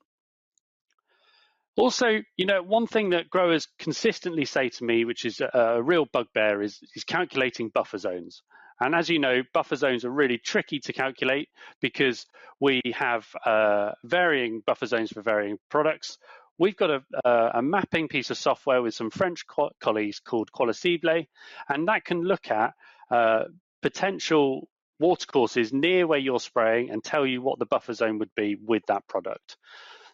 Also, 1.77 2.21
you 2.37 2.45
know, 2.47 2.63
one 2.63 2.87
thing 2.87 3.11
that 3.11 3.29
growers 3.29 3.67
consistently 3.77 4.45
say 4.45 4.67
to 4.67 4.83
me, 4.83 5.05
which 5.05 5.25
is 5.25 5.39
a, 5.39 5.81
real 5.81 6.05
bugbear, 6.11 6.63
is, 6.63 6.79
is 6.95 7.03
calculating 7.03 7.69
buffer 7.69 7.99
zones. 7.99 8.41
And 8.79 8.95
as 8.95 9.09
you 9.09 9.19
know, 9.19 9.43
buffer 9.53 9.75
zones 9.75 10.03
are 10.03 10.09
really 10.09 10.39
tricky 10.39 10.79
to 10.79 10.93
calculate 10.93 11.49
because 11.79 12.25
we 12.59 12.81
have 12.95 13.27
uh, 13.45 13.91
varying 14.03 14.63
buffer 14.65 14.87
zones 14.87 15.11
for 15.11 15.21
varying 15.21 15.59
products. 15.69 16.17
We've 16.57 16.75
got 16.75 16.89
a, 16.89 17.59
a, 17.59 17.61
mapping 17.61 18.07
piece 18.07 18.31
of 18.31 18.37
software 18.37 18.81
with 18.81 18.95
some 18.95 19.11
French 19.11 19.45
co- 19.45 19.71
colleagues 19.79 20.19
called 20.19 20.51
Qualicible, 20.51 21.27
and 21.69 21.87
that 21.87 22.05
can 22.05 22.23
look 22.23 22.49
at 22.49 22.73
uh, 23.11 23.43
potential 23.83 24.67
watercourses 24.99 25.71
near 25.71 26.07
where 26.07 26.17
you're 26.17 26.39
spraying 26.39 26.89
and 26.89 27.03
tell 27.03 27.27
you 27.27 27.43
what 27.43 27.59
the 27.59 27.67
buffer 27.67 27.93
zone 27.93 28.17
would 28.17 28.33
be 28.35 28.57
with 28.59 28.83
that 28.87 29.07
product. 29.07 29.57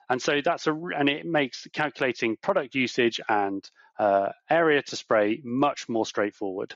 And 0.10 0.22
so 0.22 0.42
that's 0.44 0.68
a, 0.68 0.74
and 0.74 1.10
it 1.10 1.26
makes 1.26 1.68
calculating 1.74 2.38
product 2.42 2.76
usage 2.76 3.20
and 3.30 3.68
uh, 4.00 4.30
area 4.50 4.82
to 4.82 4.96
spray 4.96 5.42
much 5.44 5.88
more 5.90 6.06
straightforward. 6.06 6.76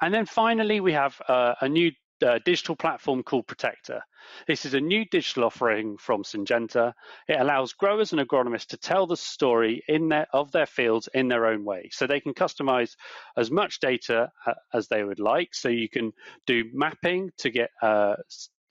And 0.00 0.12
then 0.12 0.26
finally, 0.26 0.80
we 0.80 0.92
have 0.92 1.20
uh, 1.28 1.54
a 1.60 1.68
new 1.68 1.92
uh, 2.24 2.38
digital 2.44 2.76
platform 2.76 3.22
called 3.22 3.46
Protector. 3.46 4.02
This 4.46 4.64
is 4.64 4.74
a 4.74 4.80
new 4.80 5.04
digital 5.04 5.44
offering 5.44 5.98
from 5.98 6.22
Syngenta. 6.22 6.94
It 7.28 7.38
allows 7.38 7.74
growers 7.74 8.12
and 8.12 8.20
agronomists 8.20 8.68
to 8.68 8.76
tell 8.76 9.06
the 9.06 9.16
story 9.16 9.82
in 9.88 10.08
their, 10.08 10.26
of 10.32 10.50
their 10.52 10.66
fields 10.66 11.08
in 11.12 11.28
their 11.28 11.46
own 11.46 11.64
way. 11.64 11.90
So 11.92 12.06
they 12.06 12.20
can 12.20 12.34
customize 12.34 12.96
as 13.36 13.50
much 13.50 13.80
data 13.80 14.30
uh, 14.46 14.54
as 14.72 14.88
they 14.88 15.04
would 15.04 15.20
like. 15.20 15.54
So 15.54 15.68
you 15.68 15.88
can 15.88 16.12
do 16.46 16.64
mapping 16.72 17.30
to 17.38 17.50
get 17.50 17.70
uh, 17.82 18.14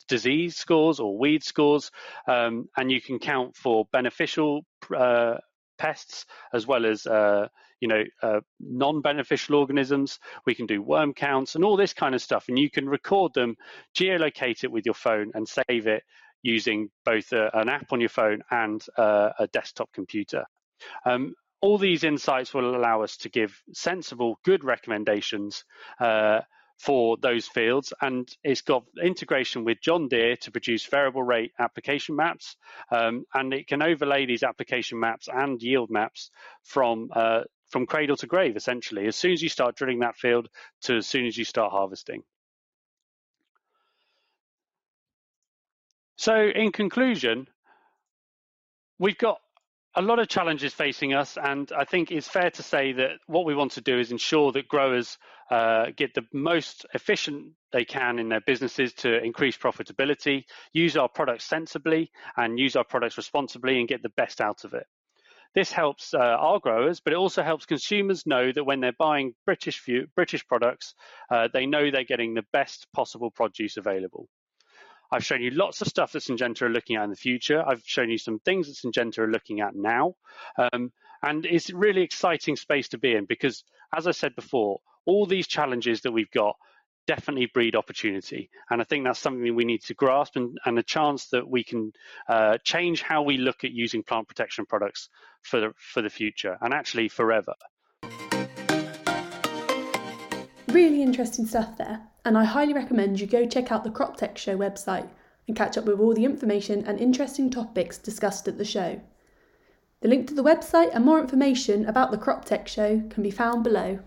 disease 0.07 0.55
scores 0.55 0.99
or 0.99 1.17
weed 1.17 1.43
scores, 1.43 1.91
um, 2.27 2.67
and 2.77 2.91
you 2.91 3.01
can 3.01 3.19
count 3.19 3.55
for 3.55 3.85
beneficial 3.91 4.65
uh, 4.95 5.35
pests 5.77 6.25
as 6.53 6.67
well 6.67 6.85
as 6.85 7.05
uh, 7.05 7.47
you 7.79 7.87
know 7.87 8.03
uh, 8.21 8.39
non-beneficial 8.59 9.55
organisms. 9.55 10.19
We 10.45 10.55
can 10.55 10.65
do 10.65 10.81
worm 10.81 11.13
counts 11.13 11.55
and 11.55 11.63
all 11.63 11.77
this 11.77 11.93
kind 11.93 12.15
of 12.15 12.21
stuff, 12.21 12.45
and 12.47 12.57
you 12.57 12.69
can 12.69 12.87
record 12.87 13.33
them, 13.33 13.55
geolocate 13.97 14.63
it 14.63 14.71
with 14.71 14.85
your 14.85 14.95
phone, 14.95 15.31
and 15.33 15.47
save 15.47 15.87
it 15.87 16.03
using 16.43 16.89
both 17.05 17.31
a, 17.31 17.49
an 17.53 17.69
app 17.69 17.91
on 17.91 17.99
your 17.99 18.09
phone 18.09 18.41
and 18.51 18.83
uh, 18.97 19.29
a 19.39 19.47
desktop 19.47 19.89
computer. 19.93 20.45
Um, 21.05 21.33
all 21.61 21.77
these 21.77 22.03
insights 22.03 22.53
will 22.53 22.75
allow 22.75 23.01
us 23.03 23.15
to 23.17 23.29
give 23.29 23.57
sensible, 23.73 24.37
good 24.43 24.65
recommendations 24.65 25.63
uh, 25.99 26.41
for 26.83 27.15
those 27.15 27.47
fields 27.47 27.93
and 28.01 28.29
it's 28.43 28.61
got 28.61 28.83
integration 29.01 29.63
with 29.63 29.79
John 29.81 30.09
Deere 30.09 30.35
to 30.41 30.51
produce 30.51 30.85
variable 30.85 31.23
rate 31.23 31.53
application 31.57 32.17
maps 32.17 32.57
um, 32.91 33.23
and 33.33 33.53
it 33.53 33.67
can 33.67 33.81
overlay 33.81 34.25
these 34.25 34.43
application 34.43 34.99
maps 34.99 35.29
and 35.33 35.61
yield 35.61 35.89
maps 35.89 36.29
from 36.63 37.09
uh, 37.15 37.43
from 37.69 37.85
cradle 37.85 38.17
to 38.17 38.27
grave 38.27 38.57
essentially 38.57 39.07
as 39.07 39.15
soon 39.15 39.31
as 39.31 39.41
you 39.41 39.47
start 39.47 39.77
drilling 39.77 39.99
that 39.99 40.17
field 40.17 40.49
to 40.81 40.97
as 40.97 41.07
soon 41.07 41.25
as 41.25 41.37
you 41.37 41.45
start 41.45 41.71
harvesting. 41.71 42.21
So 46.17 46.35
in 46.35 46.73
conclusion, 46.73 47.47
we've 48.99 49.17
got 49.17 49.39
a 49.95 50.01
lot 50.01 50.19
of 50.19 50.27
challenges 50.27 50.73
facing 50.73 51.13
us, 51.13 51.37
and 51.37 51.71
I 51.71 51.85
think 51.85 52.11
it's 52.11 52.27
fair 52.27 52.49
to 52.49 52.63
say 52.63 52.93
that 52.93 53.19
what 53.27 53.45
we 53.45 53.53
want 53.53 53.73
to 53.73 53.81
do 53.81 53.99
is 53.99 54.11
ensure 54.11 54.51
that 54.53 54.67
growers 54.67 55.17
uh, 55.51 55.87
get 55.95 56.15
the 56.15 56.25
most 56.33 56.85
efficient 56.93 57.51
they 57.71 57.85
can 57.85 58.17
in 58.17 58.29
their 58.29 58.41
businesses 58.41 58.93
to 58.93 59.23
increase 59.23 59.55
profitability, 59.55 60.45
use 60.71 60.97
our 60.97 61.09
products 61.09 61.45
sensibly, 61.45 62.11
and 62.35 62.57
use 62.57 62.75
our 62.75 62.83
products 62.83 63.17
responsibly, 63.17 63.79
and 63.79 63.87
get 63.87 64.01
the 64.01 64.09
best 64.17 64.41
out 64.41 64.63
of 64.63 64.73
it. 64.73 64.87
This 65.53 65.71
helps 65.71 66.15
uh, 66.15 66.17
our 66.17 66.59
growers, 66.59 66.99
but 66.99 67.13
it 67.13 67.17
also 67.17 67.43
helps 67.43 67.67
consumers 67.67 68.25
know 68.25 68.51
that 68.51 68.63
when 68.63 68.79
they're 68.79 68.93
buying 68.97 69.35
British 69.45 69.87
British 70.15 70.47
products, 70.47 70.95
uh, 71.29 71.49
they 71.53 71.67
know 71.67 71.91
they're 71.91 72.03
getting 72.03 72.33
the 72.33 72.45
best 72.51 72.87
possible 72.93 73.29
produce 73.29 73.77
available. 73.77 74.27
I've 75.13 75.23
shown 75.23 75.43
you 75.43 75.51
lots 75.51 75.79
of 75.81 75.87
stuff 75.87 76.13
that 76.13 76.23
Syngenta 76.23 76.63
are 76.63 76.69
looking 76.69 76.95
at 76.95 77.03
in 77.03 77.11
the 77.11 77.15
future. 77.15 77.63
I've 77.63 77.83
shown 77.85 78.09
you 78.09 78.17
some 78.17 78.39
things 78.39 78.65
that 78.65 78.75
Syngenta 78.75 79.19
are 79.19 79.31
looking 79.31 79.61
at 79.61 79.75
now. 79.75 80.15
Um, 80.57 80.91
and 81.21 81.45
it's 81.45 81.69
a 81.69 81.77
really 81.77 82.01
exciting 82.01 82.55
space 82.55 82.89
to 82.89 82.97
be 82.97 83.13
in 83.13 83.25
because, 83.25 83.63
as 83.95 84.07
I 84.07 84.11
said 84.11 84.35
before, 84.35 84.79
all 85.05 85.27
these 85.27 85.45
challenges 85.47 86.01
that 86.01 86.13
we've 86.13 86.31
got 86.31 86.55
definitely 87.05 87.45
breed 87.45 87.75
opportunity. 87.75 88.49
And 88.71 88.81
I 88.81 88.85
think 88.85 89.03
that's 89.03 89.19
something 89.19 89.55
we 89.55 89.65
need 89.65 89.83
to 89.83 89.93
grasp 89.93 90.35
and, 90.35 90.57
and 90.65 90.79
a 90.79 90.83
chance 90.83 91.27
that 91.27 91.47
we 91.47 91.63
can 91.63 91.91
uh, 92.27 92.57
change 92.63 93.03
how 93.03 93.21
we 93.21 93.37
look 93.37 93.63
at 93.63 93.71
using 93.71 94.01
plant 94.01 94.27
protection 94.27 94.65
products 94.65 95.09
for 95.43 95.59
the, 95.59 95.73
for 95.77 96.01
the 96.01 96.09
future 96.09 96.57
and 96.59 96.73
actually 96.73 97.07
forever. 97.07 97.53
Really 100.69 101.03
interesting 101.03 101.45
stuff 101.45 101.77
there, 101.77 102.01
and 102.25 102.37
I 102.37 102.45
highly 102.45 102.73
recommend 102.73 103.19
you 103.19 103.27
go 103.27 103.45
check 103.45 103.71
out 103.71 103.83
the 103.83 103.89
CropTec 103.89 104.37
Show 104.37 104.57
website 104.57 105.09
and 105.47 105.57
catch 105.57 105.77
up 105.77 105.85
with 105.85 105.99
all 105.99 106.13
the 106.13 106.25
information 106.25 106.85
and 106.85 106.99
interesting 106.99 107.49
topics 107.49 107.97
discussed 107.97 108.47
at 108.47 108.57
the 108.57 108.65
show. 108.65 109.01
The 110.01 110.07
link 110.07 110.27
to 110.27 110.33
the 110.33 110.43
website 110.43 110.93
and 110.93 111.05
more 111.05 111.19
information 111.19 111.85
about 111.85 112.11
the 112.11 112.17
CropTec 112.17 112.67
Show 112.67 113.03
can 113.09 113.23
be 113.23 113.31
found 113.31 113.63
below. 113.63 113.99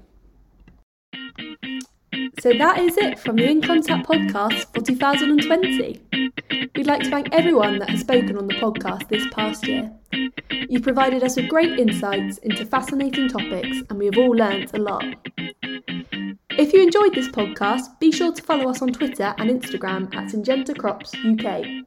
So 2.41 2.53
that 2.53 2.79
is 2.79 2.97
it 2.99 3.19
from 3.19 3.37
the 3.37 3.51
In 3.51 3.62
Contact 3.62 4.07
podcast 4.07 4.75
for 4.75 4.83
2020. 4.83 6.01
We'd 6.75 6.87
like 6.87 7.03
to 7.03 7.11
thank 7.11 7.29
everyone 7.33 7.79
that 7.79 7.91
has 7.91 8.01
spoken 8.01 8.37
on 8.37 8.47
the 8.47 8.55
podcast 8.55 9.09
this 9.09 9.27
past 9.33 9.67
year. 9.67 9.91
You've 10.69 10.83
provided 10.83 11.23
us 11.23 11.37
with 11.37 11.49
great 11.49 11.79
insights 11.79 12.39
into 12.39 12.67
fascinating 12.67 13.29
topics, 13.29 13.79
and 13.89 13.99
we 13.99 14.07
have 14.07 14.19
all 14.19 14.31
learnt 14.31 14.75
a 14.75 14.79
lot. 14.79 15.05
If 16.59 16.73
you 16.73 16.83
enjoyed 16.83 17.15
this 17.15 17.29
podcast, 17.29 18.01
be 18.01 18.11
sure 18.11 18.33
to 18.33 18.43
follow 18.43 18.71
us 18.71 18.81
on 18.81 18.89
Twitter 18.91 19.35
and 19.37 19.51
Instagram 19.51 20.05
at 20.15 20.33
Syngenta 20.33 20.75
Crops 20.75 21.15
UK, 21.15 21.85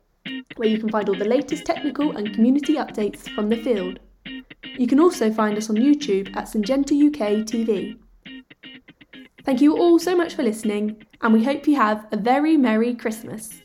where 0.58 0.70
you 0.70 0.78
can 0.78 0.90
find 0.90 1.10
all 1.10 1.16
the 1.16 1.26
latest 1.26 1.66
technical 1.66 2.16
and 2.16 2.36
community 2.36 2.76
updates 2.76 3.34
from 3.34 3.50
the 3.50 3.58
field. 3.64 4.00
You 4.78 4.86
can 4.86 5.00
also 5.00 5.32
find 5.34 5.58
us 5.58 5.72
on 5.72 5.78
YouTube 5.78 6.36
at 6.38 6.46
Syngenta 6.46 6.92
UK 6.92 7.46
TV. 7.48 7.98
Thank 9.44 9.60
you 9.60 9.76
all 9.76 9.98
so 9.98 10.16
much 10.16 10.36
for 10.36 10.44
listening, 10.44 11.04
and 11.22 11.34
we 11.34 11.44
hope 11.44 11.68
you 11.68 11.76
have 11.76 12.06
a 12.12 12.18
very 12.18 12.56
Merry 12.56 12.94
Christmas. 12.94 13.64